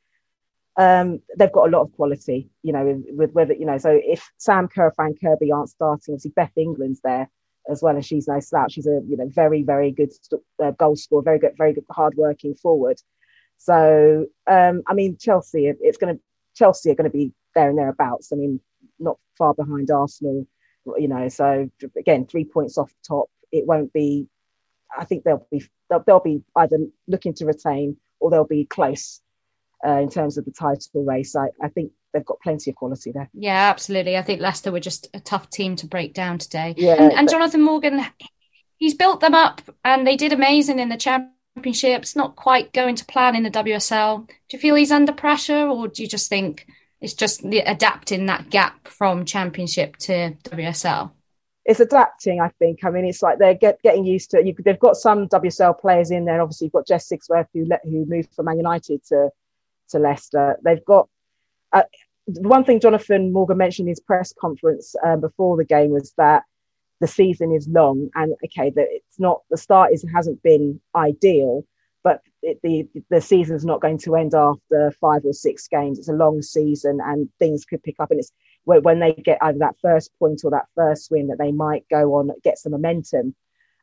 um, 0.76 1.22
they've 1.38 1.56
got 1.58 1.68
a 1.68 1.70
lot 1.70 1.84
of 1.86 1.92
quality, 1.92 2.50
you 2.62 2.74
know, 2.74 2.84
with, 2.84 3.04
with 3.20 3.32
whether, 3.32 3.54
you 3.54 3.64
know, 3.64 3.78
so 3.78 3.98
if 4.14 4.30
Sam 4.36 4.68
Kerr, 4.68 4.92
Fran 4.94 5.14
Kirby 5.22 5.50
aren't 5.50 5.70
starting, 5.70 6.12
obviously 6.12 6.32
Beth 6.36 6.52
England's 6.54 7.00
there 7.00 7.30
as 7.70 7.82
well, 7.82 7.94
and 7.94 8.04
she's 8.04 8.28
no 8.28 8.38
slouch. 8.38 8.72
She's 8.72 8.86
a, 8.86 9.00
you 9.08 9.16
know, 9.16 9.28
very, 9.28 9.62
very 9.62 9.90
good 9.90 10.12
uh, 10.62 10.72
goal 10.72 10.96
scorer, 10.96 11.22
very 11.22 11.38
good, 11.38 11.56
very 11.56 11.72
good, 11.72 11.86
hard 11.90 12.14
working 12.14 12.54
forward. 12.54 12.98
So, 13.56 14.26
um, 14.46 14.82
I 14.86 14.92
mean, 14.92 15.16
Chelsea, 15.18 15.72
it's 15.80 15.96
going 15.96 16.14
to, 16.14 16.22
Chelsea 16.54 16.90
are 16.90 16.94
going 16.94 17.10
to 17.10 17.18
be 17.18 17.32
there 17.54 17.70
and 17.70 17.78
thereabouts. 17.78 18.32
I 18.32 18.36
mean, 18.36 18.60
not 18.98 19.16
far 19.38 19.54
behind 19.54 19.90
Arsenal, 19.90 20.46
you 20.98 21.08
know, 21.08 21.28
so 21.28 21.70
again, 21.96 22.26
three 22.26 22.44
points 22.44 22.78
off 22.78 22.90
the 22.90 23.14
top 23.14 23.30
it 23.52 23.66
won't 23.66 23.92
be. 23.92 24.26
I 24.96 25.04
think 25.04 25.24
they'll 25.24 25.46
be 25.50 25.62
they'll, 25.88 26.02
they'll 26.06 26.20
be 26.20 26.42
either 26.56 26.78
looking 27.06 27.34
to 27.34 27.46
retain 27.46 27.98
or 28.18 28.30
they'll 28.30 28.44
be 28.44 28.64
close 28.64 29.20
uh, 29.86 29.98
in 30.00 30.08
terms 30.08 30.38
of 30.38 30.44
the 30.44 30.50
title 30.50 31.04
race. 31.04 31.36
I, 31.36 31.48
I 31.62 31.68
think 31.68 31.92
they've 32.12 32.24
got 32.24 32.40
plenty 32.40 32.70
of 32.70 32.76
quality 32.76 33.12
there. 33.12 33.30
Yeah, 33.34 33.70
absolutely. 33.70 34.16
I 34.16 34.22
think 34.22 34.40
Leicester 34.40 34.72
were 34.72 34.80
just 34.80 35.08
a 35.14 35.20
tough 35.20 35.50
team 35.50 35.76
to 35.76 35.86
break 35.86 36.14
down 36.14 36.38
today. 36.38 36.74
Yeah, 36.76 36.96
and, 36.98 37.12
and 37.12 37.30
Jonathan 37.30 37.62
Morgan, 37.62 38.04
he's 38.76 38.94
built 38.94 39.20
them 39.20 39.34
up, 39.34 39.62
and 39.84 40.06
they 40.06 40.16
did 40.16 40.32
amazing 40.32 40.78
in 40.78 40.88
the 40.88 40.96
championship. 40.96 42.02
It's 42.02 42.16
not 42.16 42.36
quite 42.36 42.72
going 42.72 42.96
to 42.96 43.04
plan 43.04 43.36
in 43.36 43.42
the 43.42 43.50
WSL. 43.50 44.26
Do 44.26 44.34
you 44.50 44.58
feel 44.58 44.74
he's 44.74 44.92
under 44.92 45.12
pressure, 45.12 45.68
or 45.68 45.88
do 45.88 46.02
you 46.02 46.08
just 46.08 46.28
think 46.28 46.66
it's 47.02 47.14
just 47.14 47.44
adapting 47.44 48.26
that 48.26 48.48
gap 48.48 48.88
from 48.88 49.24
championship 49.24 49.96
to 49.98 50.32
WSL? 50.44 51.10
it's 51.64 51.80
adapting. 51.80 52.40
I 52.40 52.48
think. 52.58 52.84
I 52.84 52.90
mean, 52.90 53.04
it's 53.04 53.22
like 53.22 53.38
they're 53.38 53.54
get, 53.54 53.80
getting 53.82 54.04
used 54.04 54.30
to. 54.30 54.44
You, 54.44 54.54
they've 54.64 54.78
got 54.78 54.96
some 54.96 55.28
WSL 55.28 55.78
players 55.78 56.10
in 56.10 56.24
there. 56.24 56.40
Obviously, 56.40 56.66
you've 56.66 56.72
got 56.72 56.86
Jess 56.86 57.08
Sigsworth 57.08 57.46
who 57.54 57.66
who 57.84 58.04
moved 58.06 58.34
from 58.34 58.46
Man 58.46 58.58
United 58.58 59.04
to 59.06 59.30
to 59.90 59.98
Leicester. 59.98 60.58
They've 60.64 60.84
got. 60.84 61.08
Uh, 61.72 61.84
one 62.26 62.64
thing 62.64 62.78
Jonathan 62.78 63.32
Morgan 63.32 63.56
mentioned 63.56 63.86
in 63.86 63.92
his 63.92 64.00
press 64.00 64.32
conference 64.40 64.94
um, 65.04 65.20
before 65.20 65.56
the 65.56 65.64
game 65.64 65.90
was 65.90 66.12
that 66.18 66.44
the 67.00 67.08
season 67.08 67.52
is 67.52 67.66
long 67.66 68.10
and 68.14 68.34
okay 68.44 68.70
that 68.70 68.86
it's 68.88 69.18
not 69.18 69.40
the 69.50 69.56
start 69.56 69.92
is 69.92 70.04
hasn't 70.14 70.40
been 70.44 70.80
ideal 70.94 71.64
but 72.04 72.22
it, 72.42 72.58
the 72.62 72.88
the 73.10 73.20
season's 73.20 73.64
not 73.64 73.80
going 73.80 73.98
to 73.98 74.16
end 74.16 74.34
after 74.34 74.92
five 75.00 75.24
or 75.24 75.32
six 75.32 75.68
games. 75.68 75.98
It's 75.98 76.08
a 76.08 76.12
long 76.12 76.42
season, 76.42 77.00
and 77.04 77.28
things 77.38 77.64
could 77.64 77.82
pick 77.82 77.96
up. 77.98 78.10
And 78.10 78.20
it's 78.20 78.32
when 78.64 79.00
they 79.00 79.12
get 79.12 79.38
either 79.42 79.58
that 79.58 79.76
first 79.80 80.10
point 80.18 80.42
or 80.44 80.50
that 80.50 80.66
first 80.74 81.10
win 81.10 81.28
that 81.28 81.38
they 81.38 81.52
might 81.52 81.84
go 81.90 82.14
on 82.14 82.30
get 82.44 82.58
some 82.58 82.72
momentum. 82.72 83.34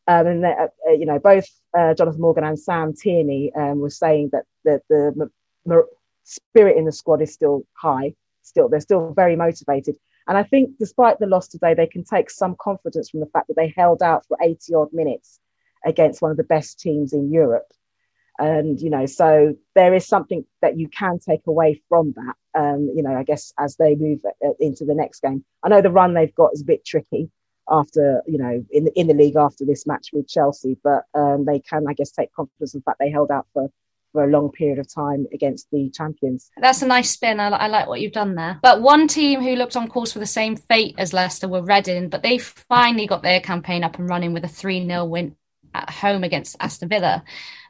Um, 0.08 0.28
and 0.28 0.46
uh, 0.46 0.68
uh, 0.88 0.92
you 0.92 1.06
know, 1.06 1.20
both 1.20 1.46
uh, 1.78 1.94
Jonathan 1.94 2.22
Morgan 2.22 2.44
and 2.44 2.60
Sam 2.60 2.94
Tierney 2.94 3.52
um, 3.56 3.80
were 3.80 3.92
saying 3.92 4.32
that 4.32 4.46
the, 4.64 4.82
the 4.90 5.30
m- 5.70 5.84
spirit 6.24 6.78
in 6.78 6.86
the 6.86 6.92
squad 6.92 7.22
is 7.22 7.34
still 7.34 7.64
high. 7.74 8.14
Still, 8.42 8.70
they're 8.70 8.80
still 8.80 9.14
very 9.14 9.36
motivated. 9.36 9.96
And 10.28 10.38
I 10.38 10.44
think, 10.44 10.72
despite 10.80 11.20
the 11.20 11.28
loss 11.28 11.48
today, 11.48 11.74
they 11.74 11.88
can 11.88 12.04
take 12.04 12.30
some 12.30 12.56
confidence 12.60 13.10
from 13.10 13.20
the 13.20 13.28
fact 13.28 13.48
that 13.48 13.56
they 13.56 13.74
held 13.76 14.02
out 14.02 14.26
for 14.28 14.38
80 14.42 14.74
odd 14.74 14.94
minutes 14.94 15.40
against 15.86 16.22
one 16.22 16.32
of 16.32 16.38
the 16.38 16.44
best 16.44 16.80
teams 16.80 17.14
in 17.14 17.32
Europe 17.32 17.72
and 18.40 18.80
you 18.80 18.90
know 18.90 19.06
so 19.06 19.54
there 19.76 19.94
is 19.94 20.08
something 20.08 20.44
that 20.62 20.78
you 20.78 20.88
can 20.88 21.20
take 21.20 21.42
away 21.46 21.80
from 21.90 22.14
that 22.16 22.60
um, 22.60 22.90
you 22.96 23.04
know 23.04 23.16
i 23.16 23.24
guess 23.24 23.54
as 23.60 23.76
they 23.76 23.96
move 23.96 24.20
uh, 24.26 24.50
into 24.60 24.86
the 24.86 24.96
next 24.96 25.22
game 25.22 25.44
i 25.64 25.70
know 25.70 25.82
the 25.82 25.92
run 25.92 26.14
they've 26.14 26.36
got 26.36 26.54
is 26.54 26.62
a 26.62 26.66
bit 26.66 26.84
tricky 26.86 27.30
after 27.70 28.24
you 28.26 28.38
know 28.38 28.66
in 28.72 28.86
the, 28.86 29.00
in 29.00 29.08
the 29.08 29.14
league 29.14 29.36
after 29.36 29.66
this 29.66 29.86
match 29.86 30.10
with 30.14 30.28
chelsea 30.28 30.78
but 30.84 31.04
um, 31.14 31.46
they 31.46 31.60
can 31.60 31.86
i 31.88 31.94
guess 31.94 32.12
take 32.12 32.34
confidence 32.34 32.74
in 32.74 32.82
fact 32.82 32.98
they 33.00 33.12
held 33.12 33.30
out 33.30 33.46
for 33.54 33.70
for 34.12 34.24
a 34.24 34.28
long 34.28 34.52
period 34.52 34.80
of 34.80 34.92
time 34.92 35.28
against 35.34 35.68
the 35.72 35.90
champions. 35.92 36.50
That's 36.58 36.82
a 36.82 36.88
nice 36.88 37.12
spin. 37.12 37.40
I, 37.40 37.50
I, 37.50 37.68
like 37.68 37.88
what 37.88 38.02
you've 38.02 38.12
done 38.12 38.36
there. 38.36 38.60
But 38.62 38.82
one 38.82 39.08
team 39.08 39.42
who 39.42 39.56
looked 39.56 39.76
on 39.76 39.88
course 39.88 40.14
for 40.14 40.20
the 40.20 40.26
same 40.26 40.56
fate 40.56 40.96
as 40.98 41.14
Leicester 41.14 41.48
were 41.48 41.62
Reading, 41.62 42.10
but 42.10 42.24
they 42.24 42.40
finally 42.40 43.06
got 43.06 43.22
their 43.22 43.40
campaign 43.40 43.84
up 43.84 44.00
and 44.00 44.10
running 44.10 44.34
with 44.34 44.44
a 44.44 44.48
3 44.48 44.86
0 44.88 45.06
win 45.06 45.36
at 45.74 45.90
home 45.90 46.24
against 46.24 46.56
Aston 46.60 46.90
Villa. 46.90 47.24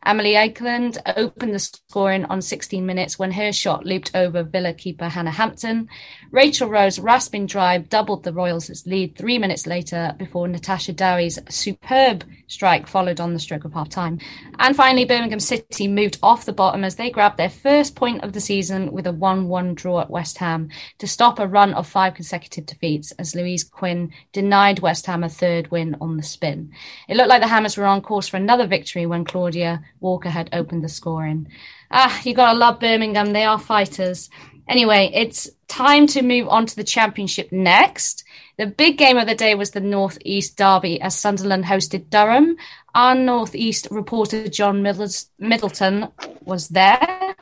Emily 0.06 0.34
Eikeland 0.34 0.98
opened 1.18 1.54
the 1.54 1.60
scoring 1.60 2.24
on 2.26 2.42
16 2.42 2.86
minutes 2.86 3.20
when 3.20 3.32
her 3.32 3.52
shot 3.52 3.86
looped 3.86 4.12
over 4.16 4.44
Villa 4.44 4.74
keeper 4.74 5.10
Hannah 5.10 5.32
Hampton. 5.32 5.90
Rachel 6.32 6.70
Rowe's 6.70 7.00
rasping 7.00 7.46
drive 7.46 7.90
doubled 7.90 8.24
the 8.24 8.32
Royals' 8.32 8.86
lead 8.86 9.18
three 9.18 9.38
minutes 9.38 9.68
later 9.68 10.16
before 10.18 10.48
Natasha 10.48 10.94
Dowie's 10.94 11.38
superb 11.50 12.24
strike 12.48 12.88
followed 12.88 13.20
on 13.20 13.34
the 13.34 13.40
stroke 13.40 13.66
of 13.66 13.74
half 13.74 13.90
time. 13.90 14.20
And 14.58 14.76
finally, 14.76 15.06
Birmingham 15.06 15.40
City 15.40 15.88
moved 15.88 16.18
off 16.24 16.46
the 16.46 16.54
bottom 16.54 16.84
as 16.84 16.96
they 16.96 17.10
grabbed 17.10 17.38
their 17.38 17.50
first 17.50 17.96
point 17.96 18.24
of 18.24 18.32
the 18.34 18.42
season 18.42 18.92
with 18.92 19.06
a 19.06 19.12
1 19.12 19.48
1 19.48 19.76
draw 19.76 20.00
at 20.00 20.10
West 20.10 20.38
Ham 20.38 20.70
to 21.00 21.08
stop 21.08 21.40
a 21.40 21.48
run 21.48 21.74
of 21.74 21.88
five 21.88 22.14
consecutive 22.14 22.66
defeats 22.66 23.12
as 23.14 23.36
Louise 23.36 23.64
Quinn 23.64 24.12
denied 24.32 24.80
West 24.80 25.06
Ham 25.08 25.24
a 25.24 25.30
third 25.30 25.70
win 25.72 25.98
on 26.00 26.18
the 26.18 26.24
spin. 26.24 26.72
It 27.08 27.18
looked 27.18 27.30
like 27.30 27.42
the 27.42 27.48
Hammers 27.48 27.78
were 27.78 27.86
on 27.90 28.02
course 28.02 28.28
for 28.28 28.38
another 28.38 28.68
victory 28.68 29.06
when 29.06 29.26
Claudia 29.26 29.84
Walker 30.00 30.30
had 30.30 30.50
opened 30.54 30.84
the 30.84 30.90
scoring. 30.90 31.48
Ah, 31.92 32.22
you 32.24 32.34
gotta 32.34 32.58
love 32.58 32.80
Birmingham. 32.80 33.34
They 33.34 33.44
are 33.44 33.60
fighters. 33.60 34.30
Anyway, 34.68 35.10
it's 35.14 35.50
time 35.68 36.06
to 36.06 36.22
move 36.22 36.48
on 36.48 36.66
to 36.68 36.76
the 36.76 36.84
championship 36.84 37.52
next. 37.52 38.24
The 38.58 38.68
big 38.68 38.98
game 38.98 39.18
of 39.18 39.26
the 39.26 39.34
day 39.34 39.56
was 39.56 39.72
the 39.72 39.80
North 39.82 40.20
East 40.24 40.58
Derby 40.58 41.02
as 41.02 41.18
Sunderland 41.18 41.66
hosted 41.66 42.10
Durham. 42.10 42.56
Our 42.94 43.16
North 43.16 43.56
East 43.56 43.88
reporter 43.90 44.48
John 44.48 44.84
Middleton 44.84 46.08
was 46.44 46.68
there. 46.70 47.36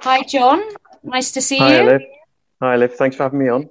Hi, 0.00 0.22
John. 0.22 0.62
Nice 1.02 1.32
to 1.32 1.40
see 1.40 1.58
Hi, 1.58 1.80
you. 1.80 1.86
Liv. 1.86 2.00
Hi, 2.62 2.76
Liv. 2.76 2.94
Thanks 2.94 3.16
for 3.16 3.24
having 3.24 3.40
me 3.40 3.48
on. 3.48 3.68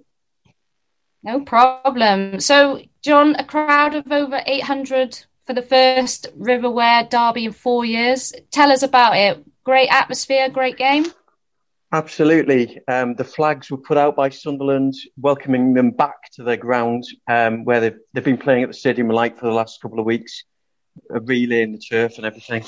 No 1.24 1.40
problem. 1.40 2.42
So, 2.42 2.82
John, 3.02 3.36
a 3.36 3.46
crowd 3.46 3.96
of 3.96 4.12
over 4.12 4.42
800 4.46 5.26
for 5.46 5.54
the 5.54 5.62
first 5.62 6.28
River 6.36 6.70
Wear 6.70 7.04
derby 7.10 7.46
in 7.46 7.52
four 7.52 7.86
years. 7.86 8.34
Tell 8.52 8.72
us 8.72 8.84
about 8.84 9.18
it. 9.18 9.44
Great 9.64 9.90
atmosphere, 9.90 10.50
great 10.50 10.78
game. 10.78 11.06
Absolutely. 11.92 12.82
Um, 12.88 13.14
the 13.16 13.24
flags 13.24 13.70
were 13.70 13.78
put 13.78 13.98
out 13.98 14.16
by 14.16 14.30
Sunderland, 14.30 14.96
welcoming 15.22 15.74
them 15.74 15.92
back 15.92 16.32
to 16.34 16.44
their 16.44 16.58
ground 16.58 17.04
um, 17.28 17.66
where 17.66 17.80
they've, 17.80 17.98
they've 18.14 18.24
been 18.24 18.38
playing 18.38 18.64
at 18.64 18.70
the 18.70 18.74
Stadium 18.74 19.10
of 19.10 19.16
Light 19.16 19.38
for 19.38 19.46
the 19.46 19.54
last 19.54 19.80
couple 19.80 20.00
of 20.00 20.06
weeks, 20.06 20.44
a 21.14 21.20
relay 21.20 21.62
in 21.62 21.72
the 21.72 21.78
turf 21.78 22.18
and 22.18 22.26
everything. 22.26 22.66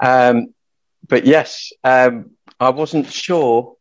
Um, 0.00 0.54
but 1.08 1.26
yes, 1.26 1.72
um, 1.82 2.30
I 2.60 2.70
wasn't 2.70 3.10
sure 3.10 3.74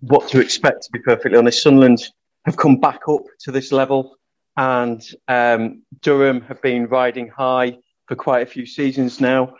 what 0.00 0.28
to 0.28 0.40
expect, 0.40 0.84
to 0.84 0.92
be 0.92 1.00
perfectly 1.00 1.36
honest. 1.36 1.62
Sunderland 1.62 2.00
have 2.44 2.56
come 2.56 2.76
back 2.76 3.00
up 3.08 3.22
to 3.40 3.50
this 3.50 3.72
level 3.72 4.16
and 4.56 5.02
um, 5.28 5.82
Durham 6.00 6.40
have 6.42 6.62
been 6.62 6.86
riding 6.86 7.28
high 7.28 7.78
for 8.06 8.16
quite 8.16 8.46
a 8.46 8.50
few 8.50 8.66
seasons 8.66 9.20
now. 9.20 9.54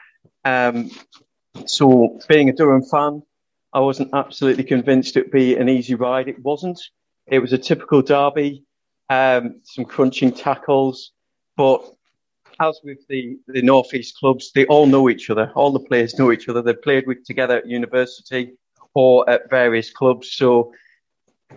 Um, 0.45 0.91
so, 1.67 2.19
being 2.29 2.49
a 2.49 2.53
Durham 2.53 2.83
fan, 2.83 3.23
I 3.73 3.81
wasn't 3.81 4.15
absolutely 4.15 4.65
convinced 4.65 5.17
it'd 5.17 5.31
be 5.31 5.57
an 5.57 5.69
easy 5.69 5.95
ride. 5.95 6.29
It 6.29 6.43
wasn't. 6.43 6.81
It 7.27 7.41
was 7.41 7.53
a 7.53 7.59
typical 7.59 8.03
derby, 8.03 8.65
um, 9.11 9.61
some 9.65 9.85
crunching 9.85 10.33
tackles, 10.33 11.13
but 11.57 11.83
as 12.61 12.81
with 12.85 13.07
the, 13.09 13.39
the 13.49 13.63
Northeast 13.63 14.17
clubs, 14.19 14.53
they 14.53 14.65
all 14.67 14.87
know 14.87 15.11
each 15.11 15.29
other. 15.29 15.51
All 15.55 15.73
the 15.73 15.81
players 15.81 16.19
know 16.19 16.33
each 16.33 16.49
other. 16.49 16.63
They've 16.63 16.81
played 16.81 17.07
with 17.07 17.25
together 17.25 17.59
at 17.59 17.67
university 17.67 18.55
or 18.95 19.29
at 19.29 19.51
various 19.51 19.91
clubs. 19.91 20.33
So, 20.33 20.73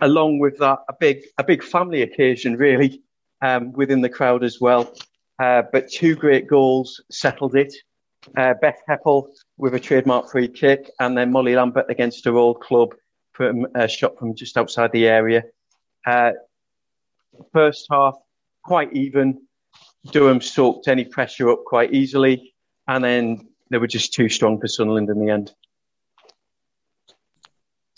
along 0.00 0.40
with 0.40 0.58
that, 0.58 0.80
a 0.88 0.94
big 0.98 1.22
a 1.38 1.44
big 1.44 1.62
family 1.62 2.02
occasion, 2.02 2.56
really 2.56 3.02
um, 3.42 3.72
within 3.72 4.00
the 4.00 4.08
crowd 4.08 4.44
as 4.44 4.60
well. 4.60 4.92
Uh, 5.38 5.62
but 5.72 5.90
two 5.90 6.14
great 6.14 6.46
goals 6.46 7.02
settled 7.10 7.56
it. 7.56 7.74
Uh, 8.36 8.54
Beth 8.60 8.80
Hepple 8.88 9.28
with 9.56 9.74
a 9.74 9.80
trademark 9.80 10.30
free 10.30 10.48
kick, 10.48 10.90
and 11.00 11.16
then 11.16 11.32
Molly 11.32 11.54
Lambert 11.54 11.86
against 11.88 12.24
her 12.26 12.36
old 12.36 12.60
club 12.60 12.94
from 13.32 13.66
a 13.74 13.88
shot 13.88 14.18
from 14.18 14.34
just 14.34 14.58
outside 14.58 14.92
the 14.92 15.06
area. 15.06 15.44
Uh, 16.06 16.32
first 17.52 17.86
half, 17.90 18.16
quite 18.62 18.92
even. 18.92 19.40
Durham 20.12 20.40
soaked 20.40 20.88
any 20.88 21.04
pressure 21.04 21.50
up 21.50 21.64
quite 21.64 21.94
easily, 21.94 22.54
and 22.86 23.02
then 23.02 23.48
they 23.70 23.78
were 23.78 23.86
just 23.86 24.12
too 24.12 24.28
strong 24.28 24.60
for 24.60 24.68
Sunderland 24.68 25.08
in 25.08 25.24
the 25.24 25.32
end. 25.32 25.54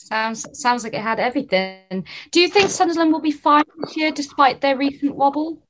Sounds 0.06 0.46
sounds 0.58 0.84
like 0.84 0.94
it 0.94 1.00
had 1.00 1.20
everything. 1.20 2.06
Do 2.30 2.40
you 2.40 2.48
think 2.48 2.70
Sunderland 2.70 3.12
will 3.12 3.20
be 3.20 3.32
fine 3.32 3.64
this 3.78 3.96
year 3.96 4.10
despite 4.10 4.60
their 4.60 4.76
recent 4.76 5.14
wobble? 5.14 5.62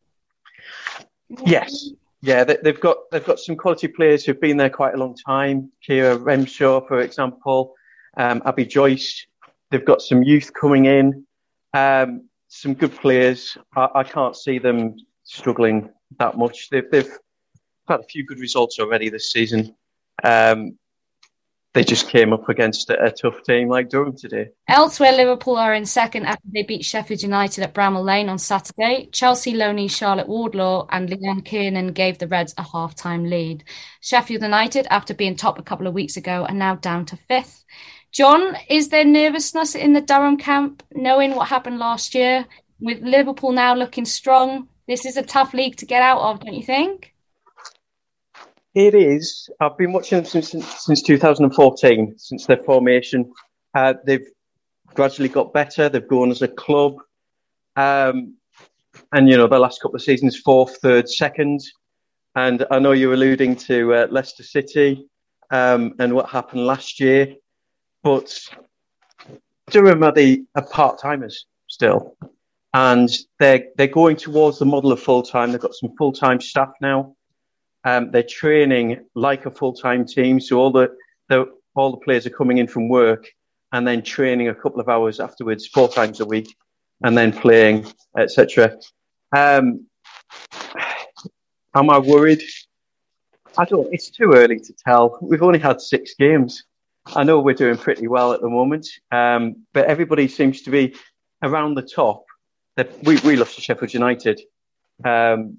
Yes, 1.45 1.91
yeah, 2.23 2.45
they, 2.45 2.57
have 2.65 2.81
got 2.81 3.11
they've 3.11 3.25
got 3.25 3.41
some 3.41 3.57
quality 3.57 3.89
players 3.89 4.25
who've 4.25 4.41
been 4.41 4.57
there 4.57 4.71
quite 4.71 4.95
a 4.95 4.97
long 4.97 5.17
time. 5.17 5.73
Keira 5.87 6.17
Ramshaw, 6.19 6.87
for 6.87 7.01
example, 7.01 7.75
um, 8.17 8.41
Abby 8.47 8.65
Joyce. 8.65 9.27
They've 9.71 9.85
got 9.85 10.01
some 10.01 10.23
youth 10.23 10.53
coming 10.55 10.85
in, 10.85 11.27
um, 11.75 12.29
some 12.49 12.75
good 12.75 12.95
players. 12.95 13.57
I, 13.75 13.89
I, 13.97 14.05
can't 14.05 14.37
see 14.37 14.59
them 14.59 14.97
struggling 15.25 15.91
that 16.19 16.37
much. 16.37 16.69
They've, 16.71 16.89
they've 16.91 17.11
had 17.89 18.01
a 18.01 18.05
few 18.05 18.25
good 18.25 18.39
results 18.39 18.79
already 18.79 19.09
this 19.09 19.33
season. 19.33 19.75
Um, 20.23 20.79
they 21.75 21.85
just 21.85 22.09
came 22.09 22.33
up 22.33 22.49
against 22.49 22.91
a, 22.91 23.03
a, 23.03 23.11
tough 23.11 23.43
team 23.45 23.69
like 23.69 23.89
Durham 23.89 24.17
today. 24.17 24.51
Elsewhere, 24.69 25.13
Liverpool 25.13 25.57
are 25.57 25.73
in 25.75 25.87
second 25.87 26.27
after 26.27 26.47
they 26.53 26.63
beat 26.63 26.85
Sheffield 26.85 27.23
United 27.23 27.65
at 27.65 27.73
Bramall 27.73 28.05
Lane 28.05 28.29
on 28.29 28.39
Saturday. 28.39 29.09
Chelsea 29.13 29.55
loanee 29.55 29.91
Charlotte 29.91 30.29
Wardlaw 30.29 30.87
and 30.91 31.09
Leanne 31.09 31.45
Kiernan 31.45 31.93
gave 31.93 32.19
the 32.19 32.29
Reds 32.29 32.55
a 32.59 32.63
half-time 32.63 33.25
lead. 33.25 33.65
Sheffield 34.03 34.43
United, 34.43 34.87
after 34.91 35.15
being 35.15 35.35
top 35.35 35.59
a 35.59 35.63
couple 35.63 35.87
of 35.87 35.95
weeks 35.95 36.17
ago, 36.17 36.45
are 36.47 36.55
now 36.55 36.75
down 36.75 37.07
to 37.07 37.17
fifth. 37.17 37.65
John, 38.13 38.57
is 38.69 38.91
there 38.91 39.07
nervousness 39.07 39.75
in 39.75 39.95
the 39.95 40.03
Durham 40.03 40.37
camp, 40.37 40.83
knowing 40.93 41.35
what 41.35 41.49
happened 41.49 41.79
last 41.79 42.15
year? 42.15 42.45
With 42.81 43.01
Liverpool 43.01 43.53
now 43.53 43.75
looking 43.75 44.05
strong, 44.05 44.69
this 44.87 45.07
is 45.07 45.17
a 45.17 45.23
tough 45.23 45.55
league 45.55 45.77
to 45.77 45.87
get 45.87 46.03
out 46.03 46.21
of, 46.21 46.41
don't 46.41 46.55
you 46.55 46.63
think? 46.63 47.12
It 48.75 48.95
is. 48.95 49.51
I've 49.61 49.77
been 49.77 49.93
watching 49.93 50.19
them 50.19 50.25
since 50.25 50.51
since 50.51 51.03
2014, 51.03 52.15
since 52.17 52.47
their 52.47 52.57
formation. 52.57 53.31
Uh, 53.75 53.95
they've 54.05 54.27
gradually 54.95 55.29
got 55.29 55.53
better. 55.53 55.89
They've 55.89 56.07
grown 56.07 56.31
as 56.31 56.41
a 56.41 56.49
club, 56.49 56.97
um, 57.77 58.37
and 59.13 59.29
you 59.29 59.37
know 59.37 59.47
the 59.47 59.59
last 59.59 59.83
couple 59.83 59.97
of 59.97 60.03
seasons, 60.03 60.39
fourth, 60.39 60.79
third, 60.79 61.09
second. 61.09 61.61
And 62.35 62.65
I 62.71 62.79
know 62.79 62.93
you're 62.93 63.13
alluding 63.13 63.57
to 63.57 63.95
uh, 63.95 64.07
Leicester 64.11 64.43
City 64.43 65.07
um, 65.51 65.95
and 65.99 66.15
what 66.15 66.31
happened 66.31 66.67
last 66.67 66.99
year, 66.99 67.35
but 68.03 68.35
Durham 69.71 70.03
are 70.03 70.13
the 70.13 70.47
are 70.55 70.67
part 70.67 70.99
timers 70.99 71.45
still, 71.67 72.17
and 72.73 73.11
they're 73.39 73.67
they're 73.77 73.87
going 73.87 74.17
towards 74.17 74.59
the 74.59 74.65
model 74.65 74.93
of 74.93 75.01
full 75.03 75.23
time. 75.23 75.53
They've 75.53 75.61
got 75.61 75.75
some 75.75 75.95
full 75.99 76.13
time 76.13 76.41
staff 76.41 76.73
now. 76.81 77.15
Um, 77.85 78.11
they're 78.11 78.23
training 78.23 79.05
like 79.15 79.47
a 79.47 79.51
full 79.51 79.73
time 79.73 80.07
team, 80.07 80.41
so 80.41 80.59
all 80.59 80.71
the, 80.71 80.95
the 81.29 81.47
all 81.75 81.91
the 81.91 81.99
players 81.99 82.27
are 82.27 82.31
coming 82.31 82.59
in 82.59 82.67
from 82.67 82.89
work 82.89 83.27
and 83.73 83.87
then 83.87 84.03
training 84.03 84.49
a 84.49 84.55
couple 84.55 84.81
of 84.81 84.89
hours 84.89 85.19
afterwards, 85.19 85.67
four 85.67 85.89
times 85.89 86.21
a 86.21 86.27
week, 86.27 86.55
and 87.03 87.17
then 87.17 87.33
playing, 87.33 87.87
etc. 88.17 88.79
Um, 89.35 89.87
am 91.75 91.91
I 91.91 91.99
worried? 91.99 92.43
I 93.59 93.65
don't. 93.65 93.93
It's 93.93 94.11
too 94.11 94.33
early 94.35 94.59
to 94.61 94.73
tell. 94.87 95.19
We've 95.21 95.43
only 95.43 95.59
had 95.59 95.81
six 95.81 96.15
games. 96.15 96.65
I 97.07 97.25
know 97.25 97.41
we're 97.41 97.55
doing 97.55 97.77
pretty 97.77 98.07
well 98.07 98.33
at 98.33 98.41
the 98.41 98.49
moment, 98.49 98.89
um, 99.11 99.67
but 99.73 99.87
everybody 99.87 100.29
seems 100.29 100.63
to 100.63 100.71
be 100.71 100.95
around 101.43 101.75
the 101.75 101.83
top. 101.83 102.25
We 103.03 103.17
we 103.19 103.37
lost 103.37 103.57
to 103.57 103.61
Sheffield 103.61 103.93
United. 103.93 104.41
Um, 105.05 105.59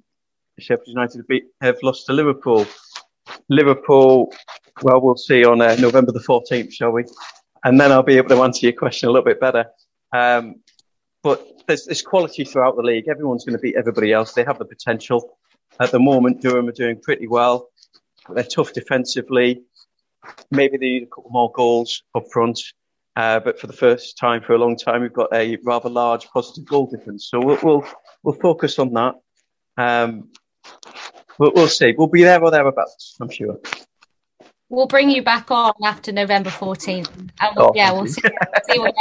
Sheffield 0.60 0.88
United 0.88 1.26
have, 1.62 1.78
lost 1.84 2.06
to 2.08 2.14
Liverpool. 2.14 2.66
Liverpool. 3.50 4.34
Well, 4.82 5.02
we'll 5.02 5.18
see 5.18 5.46
on 5.46 5.62
uh, 5.62 5.76
November 5.76 6.12
the 6.12 6.20
fourteenth, 6.20 6.74
shall 6.74 6.92
we? 6.92 7.06
And 7.64 7.80
then 7.80 7.92
I'll 7.92 8.04
be 8.04 8.18
able 8.18 8.30
to 8.30 8.44
answer 8.44 8.66
your 8.66 8.74
question 8.74 9.10
a 9.10 9.12
little 9.12 9.26
bit 9.26 9.40
better. 9.40 9.66
Um, 10.12 10.56
but 11.22 11.48
there's, 11.68 11.86
there's 11.86 12.02
quality 12.02 12.44
throughout 12.44 12.76
the 12.76 12.82
league. 12.82 13.08
Everyone's 13.08 13.46
going 13.46 13.56
to 13.56 13.62
beat 13.62 13.76
everybody 13.76 14.12
else. 14.12 14.34
They 14.34 14.44
have 14.44 14.60
the 14.60 14.66
potential. 14.66 15.38
At 15.80 15.92
the 15.92 16.00
moment, 16.00 16.42
Durham 16.42 16.68
are 16.68 16.74
doing 16.74 17.00
pretty 17.02 17.28
well. 17.28 17.70
They're 18.30 18.44
tough 18.44 18.74
defensively. 18.74 19.64
Maybe 20.52 20.78
they 20.78 20.86
need 20.86 21.04
a 21.04 21.08
couple 21.08 21.32
more 21.32 21.52
goals 21.52 22.04
up 22.14 22.26
front. 22.32 22.62
Uh, 23.16 23.40
but 23.40 23.60
for 23.60 23.68
the 23.68 23.74
first 23.74 24.18
time 24.18 24.42
for 24.42 24.54
a 24.54 24.58
long 24.58 24.76
time, 24.76 25.02
we've 25.02 25.14
got 25.14 25.34
a 25.34 25.58
rather 25.64 25.90
large 25.90 26.28
positive 26.30 26.66
goal 26.66 26.88
difference. 26.88 27.30
So 27.30 27.40
we'll 27.40 27.60
we'll, 27.62 27.86
we'll 28.24 28.36
focus 28.36 28.80
on 28.80 28.94
that. 28.94 29.16
Um, 29.78 30.30
we'll, 31.40 31.52
we'll 31.54 31.68
see. 31.68 31.94
We'll 31.98 32.08
be 32.08 32.24
there 32.24 32.42
or 32.42 32.52
thereabouts, 32.52 33.18
I'm 33.20 33.30
sure. 33.30 33.60
We'll 34.70 34.88
bring 34.88 35.10
you 35.10 35.22
back 35.22 35.52
on 35.52 35.74
after 35.84 36.12
November 36.12 36.50
14th. 36.50 37.10
And 37.16 37.32
we'll, 37.56 37.68
oh, 37.68 37.72
yeah, 37.76 37.92
we'll 37.92 38.08
see, 38.08 38.22
see 38.70 38.80
what 38.80 38.96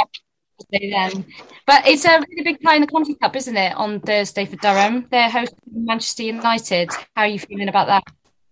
then. 0.71 1.25
But 1.65 1.87
it's 1.87 2.05
a 2.05 2.19
really 2.29 2.43
big 2.43 2.61
play 2.61 2.75
in 2.75 2.81
the 2.81 2.87
Conti 2.87 3.15
Cup, 3.15 3.35
isn't 3.35 3.55
it, 3.55 3.73
on 3.75 3.99
Thursday 3.99 4.45
for 4.45 4.55
Durham? 4.57 5.07
They're 5.09 5.29
hosting 5.29 5.57
Manchester 5.71 6.23
United. 6.23 6.91
How 7.15 7.23
are 7.23 7.27
you 7.27 7.39
feeling 7.39 7.69
about 7.69 8.03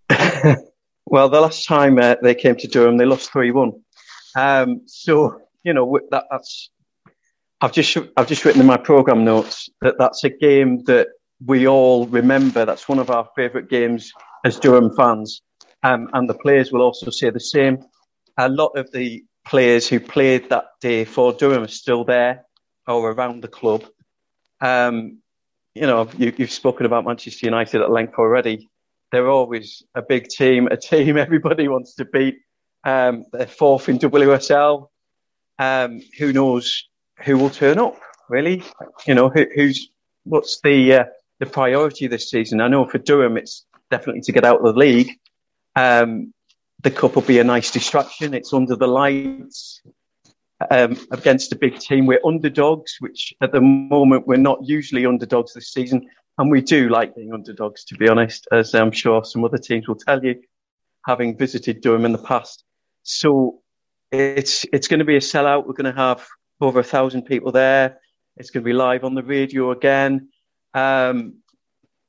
that? 0.09 0.57
well, 1.05 1.29
the 1.29 1.41
last 1.41 1.65
time 1.65 1.99
uh, 1.99 2.15
they 2.21 2.35
came 2.35 2.55
to 2.57 2.67
Durham, 2.67 2.97
they 2.97 3.05
lost 3.05 3.31
three 3.31 3.51
one. 3.51 3.73
Um, 4.35 4.81
so 4.85 5.41
you 5.63 5.73
know 5.73 5.99
that, 6.11 6.25
that's. 6.31 6.69
I've 7.59 7.73
just 7.73 7.95
I've 8.17 8.27
just 8.27 8.43
written 8.45 8.61
in 8.61 8.67
my 8.67 8.77
program 8.77 9.23
notes 9.23 9.69
that 9.81 9.95
that's 9.99 10.23
a 10.23 10.29
game 10.29 10.83
that 10.85 11.09
we 11.45 11.67
all 11.67 12.07
remember. 12.07 12.65
That's 12.65 12.87
one 12.87 12.99
of 12.99 13.09
our 13.09 13.29
favourite 13.35 13.69
games 13.69 14.11
as 14.45 14.59
Durham 14.59 14.95
fans, 14.95 15.41
um, 15.83 16.09
and 16.13 16.29
the 16.29 16.33
players 16.33 16.71
will 16.71 16.81
also 16.81 17.11
say 17.11 17.29
the 17.29 17.39
same. 17.39 17.83
A 18.37 18.49
lot 18.49 18.77
of 18.77 18.91
the 18.91 19.23
players 19.45 19.87
who 19.87 19.99
played 19.99 20.49
that 20.49 20.65
day 20.79 21.05
for 21.05 21.33
Durham 21.33 21.63
are 21.63 21.67
still 21.67 22.03
there 22.03 22.45
or 22.87 23.11
around 23.11 23.41
the 23.41 23.47
club. 23.47 23.83
Um, 24.59 25.19
you 25.73 25.87
know, 25.87 26.09
you, 26.17 26.33
have 26.37 26.51
spoken 26.51 26.85
about 26.85 27.05
Manchester 27.05 27.45
United 27.45 27.81
at 27.81 27.91
length 27.91 28.15
already 28.17 28.69
they're 29.11 29.29
always 29.29 29.83
a 29.93 30.01
big 30.01 30.27
team, 30.29 30.67
a 30.67 30.77
team 30.77 31.17
everybody 31.17 31.67
wants 31.67 31.95
to 31.95 32.05
beat. 32.05 32.39
Um, 32.83 33.25
they're 33.31 33.45
fourth 33.45 33.89
in 33.89 33.99
WSL. 33.99 34.87
Um, 35.59 36.01
who 36.17 36.33
knows 36.33 36.87
who 37.23 37.37
will 37.37 37.51
turn 37.51 37.77
up? 37.77 37.99
Really, 38.29 38.63
you 39.05 39.13
know, 39.13 39.29
who, 39.29 39.45
who's 39.53 39.89
what's 40.23 40.61
the 40.61 40.93
uh, 40.93 41.05
the 41.41 41.47
priority 41.47 42.05
this 42.05 42.29
season? 42.29 42.61
I 42.61 42.67
know 42.67 42.85
for 42.85 42.99
Durham, 42.99 43.35
it's 43.35 43.65
definitely 43.89 44.21
to 44.21 44.31
get 44.31 44.45
out 44.45 44.59
of 44.59 44.73
the 44.73 44.79
league. 44.79 45.17
Um, 45.75 46.33
the 46.83 46.91
cup 46.91 47.15
will 47.15 47.23
be 47.23 47.39
a 47.39 47.43
nice 47.43 47.71
distraction. 47.71 48.35
It's 48.35 48.53
under 48.53 48.75
the 48.75 48.87
lights 48.87 49.81
um, 50.69 50.97
against 51.09 51.51
a 51.51 51.55
big 51.55 51.79
team. 51.79 52.05
We're 52.05 52.21
underdogs, 52.23 52.97
which 52.99 53.33
at 53.41 53.51
the 53.51 53.59
moment 53.59 54.27
we're 54.27 54.37
not 54.37 54.59
usually 54.61 55.07
underdogs 55.07 55.53
this 55.53 55.73
season. 55.73 56.07
And 56.37 56.51
we 56.51 56.61
do 56.61 56.89
like 56.89 57.15
being 57.15 57.33
underdogs, 57.33 57.85
to 57.85 57.95
be 57.95 58.07
honest, 58.07 58.47
as 58.51 58.75
I'm 58.75 58.91
sure 58.91 59.25
some 59.25 59.43
other 59.43 59.57
teams 59.57 59.87
will 59.87 59.95
tell 59.95 60.23
you, 60.23 60.41
having 61.07 61.37
visited 61.37 61.81
Durham 61.81 62.05
in 62.05 62.11
the 62.11 62.19
past. 62.19 62.63
So 63.01 63.61
it's 64.11 64.65
it's 64.71 64.87
going 64.87 64.99
to 64.99 65.05
be 65.05 65.15
a 65.15 65.21
sellout. 65.21 65.65
We're 65.65 65.73
going 65.73 65.93
to 65.93 65.99
have 65.99 66.27
over 66.59 66.79
a 66.79 66.83
thousand 66.83 67.23
people 67.23 67.51
there. 67.51 67.99
It's 68.37 68.51
going 68.51 68.63
to 68.63 68.65
be 68.65 68.73
live 68.73 69.03
on 69.03 69.15
the 69.15 69.23
radio 69.23 69.71
again. 69.71 70.29
Um, 70.73 71.35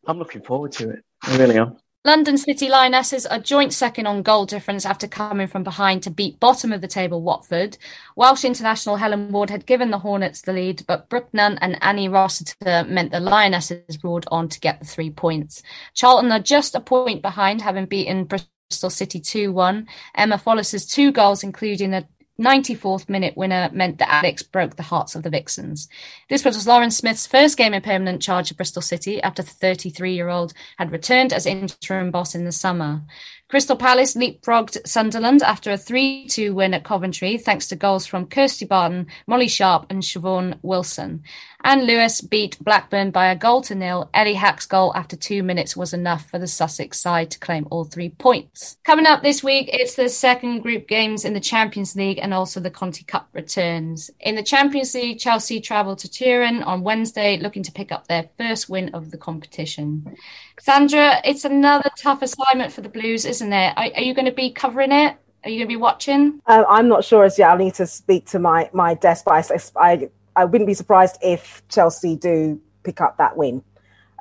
I'm 0.07 0.19
looking 0.19 0.43
forward 0.43 0.73
to 0.73 0.91
it. 0.91 1.05
I 1.23 1.37
really 1.37 1.59
am. 1.59 1.77
London 2.05 2.37
City 2.37 2.69
Lionesses 2.69 3.27
are 3.27 3.39
joint 3.39 3.73
second 3.73 4.09
on 4.09 4.25
goal 4.25 4.45
difference 4.45 4.85
after 4.85 5.07
coming 5.07 5.47
from 5.47 5.63
behind 5.63 6.03
to 6.03 6.11
beat 6.11 6.41
bottom 6.41 6.73
of 6.73 6.81
the 6.81 6.89
table 6.89 7.23
Watford. 7.23 7.79
Welsh 8.17 8.45
international 8.45 8.97
Helen 8.97 9.31
Ward 9.31 9.51
had 9.51 9.67
given 9.67 9.93
the 9.93 10.01
Hornets 10.01 10.41
the 10.41 10.53
lead, 10.53 10.83
but 10.89 11.09
Brooke 11.09 11.33
Nunn 11.33 11.59
and 11.61 11.79
Annie 11.81 12.09
Rossiter 12.09 12.85
meant 12.89 13.13
the 13.13 13.21
Lionesses 13.21 14.03
roared 14.03 14.27
on 14.33 14.49
to 14.49 14.59
get 14.59 14.81
the 14.81 14.85
three 14.85 15.11
points. 15.11 15.63
Charlton 15.95 16.33
are 16.33 16.41
just 16.41 16.75
a 16.75 16.81
point 16.81 17.23
behind, 17.23 17.61
having 17.61 17.87
beaten 17.87 18.25
Bristol 18.25 18.91
City 18.91 19.21
2 19.21 19.53
1. 19.53 19.87
Emma 20.17 20.39
Follis's 20.39 20.87
two 20.87 21.13
goals, 21.13 21.45
including 21.45 21.95
a 21.95 22.09
94th 22.41 23.09
minute 23.09 23.37
winner 23.37 23.71
meant 23.73 23.99
that 23.99 24.11
Alex 24.11 24.43
broke 24.43 24.77
the 24.77 24.83
hearts 24.83 25.15
of 25.15 25.23
the 25.23 25.31
Vixens. 25.31 25.89
This 26.29 26.45
was 26.45 26.67
Lauren 26.67 26.91
Smith's 26.91 27.27
first 27.27 27.57
game 27.57 27.75
in 27.75 27.83
permanent 27.83 28.23
charge 28.23 28.51
of 28.51 28.57
Bristol 28.57 28.83
City 28.83 29.23
after 29.23 29.43
the 29.43 29.51
33 29.51 30.15
year 30.15 30.29
old 30.29 30.53
had 30.79 30.91
returned 30.91 31.33
as 31.33 31.47
interim 31.47 32.11
boss 32.11 32.35
in 32.35 32.45
the 32.45 32.53
summer. 32.53 33.03
Crystal 33.49 33.77
Palace 33.77 34.15
leapfrogged 34.15 34.87
Sunderland 34.87 35.43
after 35.43 35.71
a 35.71 35.77
3 35.77 36.27
2 36.27 36.55
win 36.55 36.73
at 36.73 36.85
Coventry, 36.85 37.37
thanks 37.37 37.69
to 37.69 37.77
goals 37.77 38.07
from 38.07 38.27
Kirsty 38.27 38.65
Barton, 38.65 39.09
Molly 39.27 39.49
Sharp, 39.49 39.85
and 39.91 40.03
Siobhan 40.03 40.59
Wilson. 40.63 41.23
Anne 41.65 41.87
Lewes 41.87 42.21
beat 42.21 42.59
Blackburn 42.61 43.13
by 43.13 43.27
a 43.27 43.37
goal 43.37 43.63
to 43.63 43.75
nil. 43.75 44.11
Ellie 44.13 44.35
Hack's 44.35 44.67
goal 44.67 44.93
after 44.97 45.17
two 45.17 45.43
minutes 45.43 45.77
was 45.77 45.93
enough 45.93 46.29
for 46.29 46.39
the 46.39 46.47
Sussex 46.47 47.01
side 47.01 47.31
to 47.31 47.39
claim 47.39 47.69
all 47.71 47.85
three 47.85 48.09
points. 48.09 48.79
Coming 48.85 49.07
up 49.07 49.23
this 49.23 49.45
week, 49.45 49.71
it's 49.73 49.95
the 49.95 50.09
second 50.09 50.61
group 50.61 50.89
games 50.89 51.25
in 51.25 51.35
the 51.35 51.41
Champions 51.41 51.95
League 51.95 52.19
and 52.21 52.35
also 52.35 52.59
the 52.59 52.71
Conti 52.71 53.05
Cup 53.05 53.29
returns. 53.33 54.11
In 54.21 54.35
the 54.35 54.43
Champions 54.43 54.95
League, 54.95 55.21
Chelsea 55.21 55.61
travel 55.61 55.95
to 55.97 56.11
Turin 56.11 56.65
on 56.65 56.83
Wednesday, 56.83 57.39
looking 57.39 57.63
to 57.63 57.73
pick 57.73 57.93
up 57.93 58.09
their 58.09 58.29
first 58.37 58.69
win 58.69 58.91
of 58.93 59.13
the 59.13 59.19
competition. 59.19 60.17
Sandra, 60.59 61.21
it's 61.25 61.45
another 61.45 61.91
tough 61.97 62.23
assignment 62.23 62.73
for 62.73 62.81
the 62.81 62.89
Blues, 62.89 63.25
isn't 63.25 63.53
it? 63.53 63.75
Are, 63.77 63.89
are 63.95 64.03
you 64.03 64.15
going 64.15 64.27
to 64.27 64.33
be 64.33 64.51
covering 64.51 64.91
it? 64.91 65.17
Are 65.45 65.51
you 65.51 65.59
going 65.59 65.69
to 65.69 65.75
be 65.75 65.77
watching? 65.77 66.41
Uh, 66.47 66.65
I'm 66.69 66.89
not 66.89 67.05
sure 67.05 67.25
as 67.25 67.39
yet. 67.39 67.51
I'll 67.51 67.57
need 67.57 67.75
to 67.75 67.87
speak 67.87 68.27
to 68.27 68.39
my 68.39 68.71
my 68.73 68.95
desk, 68.95 69.25
but 69.25 69.51
I, 69.51 69.59
I 69.77 70.09
I 70.37 70.45
wouldn't 70.45 70.67
be 70.67 70.75
surprised 70.75 71.19
if 71.23 71.63
Chelsea 71.69 72.17
do 72.17 72.61
pick 72.83 73.01
up 73.01 73.19
that 73.19 73.37
win. 73.37 73.63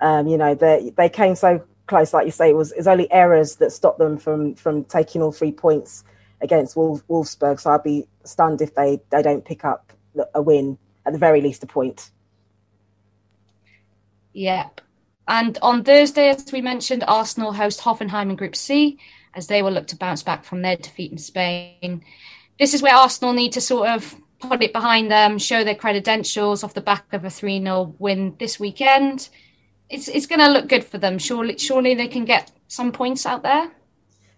Um, 0.02 0.28
you 0.28 0.38
know, 0.38 0.56
they 0.56 0.91
they 0.97 1.10
came 1.10 1.36
so 1.36 1.63
close, 1.88 2.13
like 2.13 2.26
you 2.26 2.32
say, 2.32 2.50
it 2.50 2.56
was 2.56 2.71
it's 2.71 2.88
only 2.88 3.12
errors 3.12 3.58
that 3.58 3.71
stopped 3.71 4.00
them 4.00 4.17
from 4.17 4.56
from 4.56 4.84
taking 4.86 5.21
all 5.21 5.32
three 5.32 5.52
points 5.52 6.04
against 6.41 6.76
Wolf, 6.76 7.06
Wolfsburg. 7.08 7.60
So 7.60 7.71
I'd 7.71 7.84
be 7.84 8.08
stunned 8.24 8.62
if 8.62 8.74
they 8.76 9.00
they 9.10 9.21
don't 9.21 9.45
pick 9.45 9.63
up 9.63 9.93
a 10.34 10.41
win 10.41 10.78
at 11.06 11.13
the 11.13 11.19
very 11.19 11.41
least 11.41 11.63
a 11.63 11.67
point. 11.67 12.12
Yep. 14.34 14.82
And 15.28 15.58
on 15.62 15.84
Thursday, 15.84 16.30
as 16.30 16.52
we 16.52 16.62
mentioned, 16.62 17.04
Arsenal 17.08 17.54
host 17.54 17.82
Hoffenheim 17.82 18.30
in 18.30 18.36
Group 18.36 18.56
C 18.56 19.00
as 19.34 19.47
they 19.47 19.62
will 19.62 19.71
look 19.71 19.88
to 19.88 19.95
bounce 19.95 20.24
back 20.24 20.43
from 20.43 20.62
their 20.62 20.76
defeat 20.76 21.12
in 21.12 21.17
Spain. 21.17 22.04
This 22.60 22.74
is 22.74 22.82
where 22.82 22.95
Arsenal 22.95 23.34
need 23.34 23.54
to 23.54 23.62
sort 23.62 23.89
of 23.89 24.15
put 24.41 24.62
it 24.62 24.73
behind 24.73 25.12
them, 25.12 25.38
show 25.38 25.63
their 25.63 25.75
credentials 25.75 26.63
off 26.63 26.73
the 26.73 26.82
back 26.82 27.13
of 27.13 27.23
a 27.23 27.30
3 27.30 27.62
0 27.62 27.95
win 27.99 28.36
this 28.39 28.60
weekend. 28.60 29.30
It's, 29.89 30.08
it's 30.08 30.25
going 30.25 30.39
to 30.39 30.49
look 30.49 30.67
good 30.67 30.84
for 30.84 30.97
them. 30.97 31.17
Surely, 31.17 31.58
surely 31.58 31.95
they 31.95 32.08
can 32.08 32.25
get 32.25 32.51
some 32.67 32.91
points 32.91 33.25
out 33.25 33.43
there. 33.43 33.71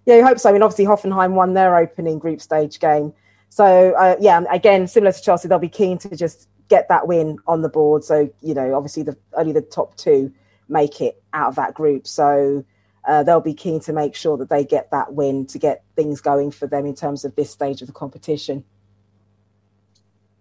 Yeah, 0.06 0.18
you 0.18 0.26
hope 0.26 0.40
so. 0.40 0.50
I 0.50 0.54
mean, 0.54 0.64
obviously, 0.64 0.86
Hoffenheim 0.86 1.34
won 1.34 1.54
their 1.54 1.78
opening 1.78 2.20
group 2.20 2.42
stage 2.42 2.80
game. 2.80 3.14
So, 3.50 3.94
uh, 3.94 4.16
yeah, 4.20 4.42
again, 4.52 4.88
similar 4.88 5.12
to 5.12 5.22
Chelsea, 5.22 5.48
they'll 5.48 5.60
be 5.60 5.70
keen 5.70 5.98
to 6.00 6.16
just 6.16 6.50
get 6.70 6.90
that 6.90 7.08
win 7.08 7.38
on 7.48 7.62
the 7.62 7.70
board. 7.70 8.04
So, 8.04 8.30
you 8.42 8.54
know, 8.54 8.76
obviously, 8.76 9.04
the 9.04 9.18
only 9.38 9.54
the 9.54 9.62
top 9.62 9.96
two 9.96 10.34
make 10.68 11.02
it 11.02 11.22
out 11.34 11.50
of 11.50 11.56
that 11.56 11.74
group. 11.74 12.08
So, 12.08 12.66
uh, 13.08 13.24
they'll 13.24 13.42
be 13.42 13.54
keen 13.54 13.80
to 13.82 13.94
make 13.94 14.16
sure 14.16 14.38
that 14.38 14.50
they 14.50 14.66
get 14.66 14.90
that 14.92 15.14
win 15.14 15.46
to 15.48 15.60
get 15.60 15.84
things 15.96 16.20
going 16.22 16.52
for 16.52 16.68
them 16.68 16.86
in 16.86 16.96
terms 16.96 17.26
of 17.26 17.36
this 17.36 17.52
stage 17.52 17.82
of 17.82 17.88
the 17.88 17.94
competition. 17.94 18.64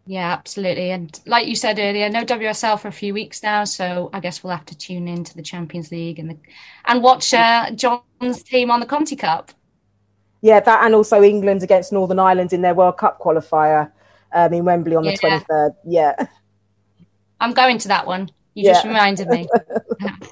Yeah, 0.05 0.33
absolutely. 0.33 0.91
And 0.91 1.19
like 1.27 1.47
you 1.47 1.55
said 1.55 1.79
earlier, 1.79 2.09
no 2.09 2.25
WSL 2.25 2.81
for 2.81 2.89
a 2.89 2.93
few 2.93 3.15
weeks 3.15 3.43
now, 3.43 3.65
so 3.65 4.11
I 4.13 4.21
guess 4.21 4.43
we'll 4.43 4.55
have 4.55 4.67
to 4.67 4.77
tune 4.77 5.07
into 5.07 5.37
the 5.37 5.43
Champions 5.43 5.93
League 5.93 6.19
and 6.19 6.31
the, 6.31 6.37
and 6.87 7.03
watch 7.03 7.33
uh, 7.33 7.71
John's 7.71 8.43
team 8.43 8.71
on 8.71 8.81
the 8.81 8.87
Conti 8.87 9.15
Cup. 9.15 9.53
Yeah, 10.41 10.59
that 10.59 10.85
and 10.85 10.95
also 10.95 11.23
England 11.23 11.63
against 11.63 11.93
Northern 11.93 12.19
Ireland 12.19 12.53
in 12.53 12.63
their 12.63 12.75
World 12.75 12.99
Cup 12.99 13.21
qualifier 13.21 13.93
um, 14.33 14.53
in 14.53 14.65
Wembley 14.65 14.97
on 14.97 15.05
the 15.05 15.17
twenty 15.17 15.45
third. 15.49 15.73
Yeah, 15.87 16.15
I'm 17.41 17.53
going 17.53 17.79
to 17.79 17.89
that 17.89 18.05
one. 18.05 18.29
You 18.55 18.65
yeah. 18.65 18.73
just 18.73 18.85
reminded 18.85 19.29
me. 19.29 19.49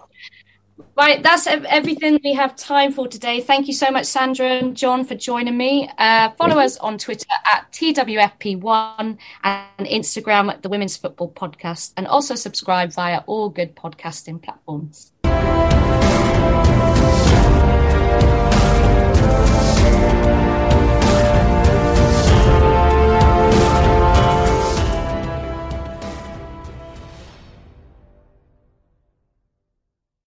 Right, 0.97 1.23
that's 1.23 1.47
everything 1.47 2.21
we 2.23 2.35
have 2.35 2.57
time 2.57 2.93
for 2.93 3.09
today. 3.09 3.41
Thank 3.41 3.69
you 3.69 3.73
so 3.73 3.91
much, 3.91 4.07
Sandra 4.07 4.47
and 4.47 4.77
John, 4.77 5.05
for 5.05 5.15
joining 5.15 5.57
me. 5.57 5.91
Uh, 5.97 6.31
follow 6.31 6.59
us 6.59 6.77
on 6.79 6.99
Twitter 6.99 7.27
at 7.51 7.71
TWFP1 7.73 9.17
and 9.45 9.87
Instagram 9.87 10.51
at 10.51 10.63
the 10.63 10.69
Women's 10.69 10.97
Football 10.97 11.33
Podcast, 11.33 11.93
and 11.97 12.07
also 12.07 12.35
subscribe 12.35 12.93
via 12.93 13.23
all 13.27 13.49
good 13.49 13.75
podcasting 13.75 14.43
platforms. 14.43 15.13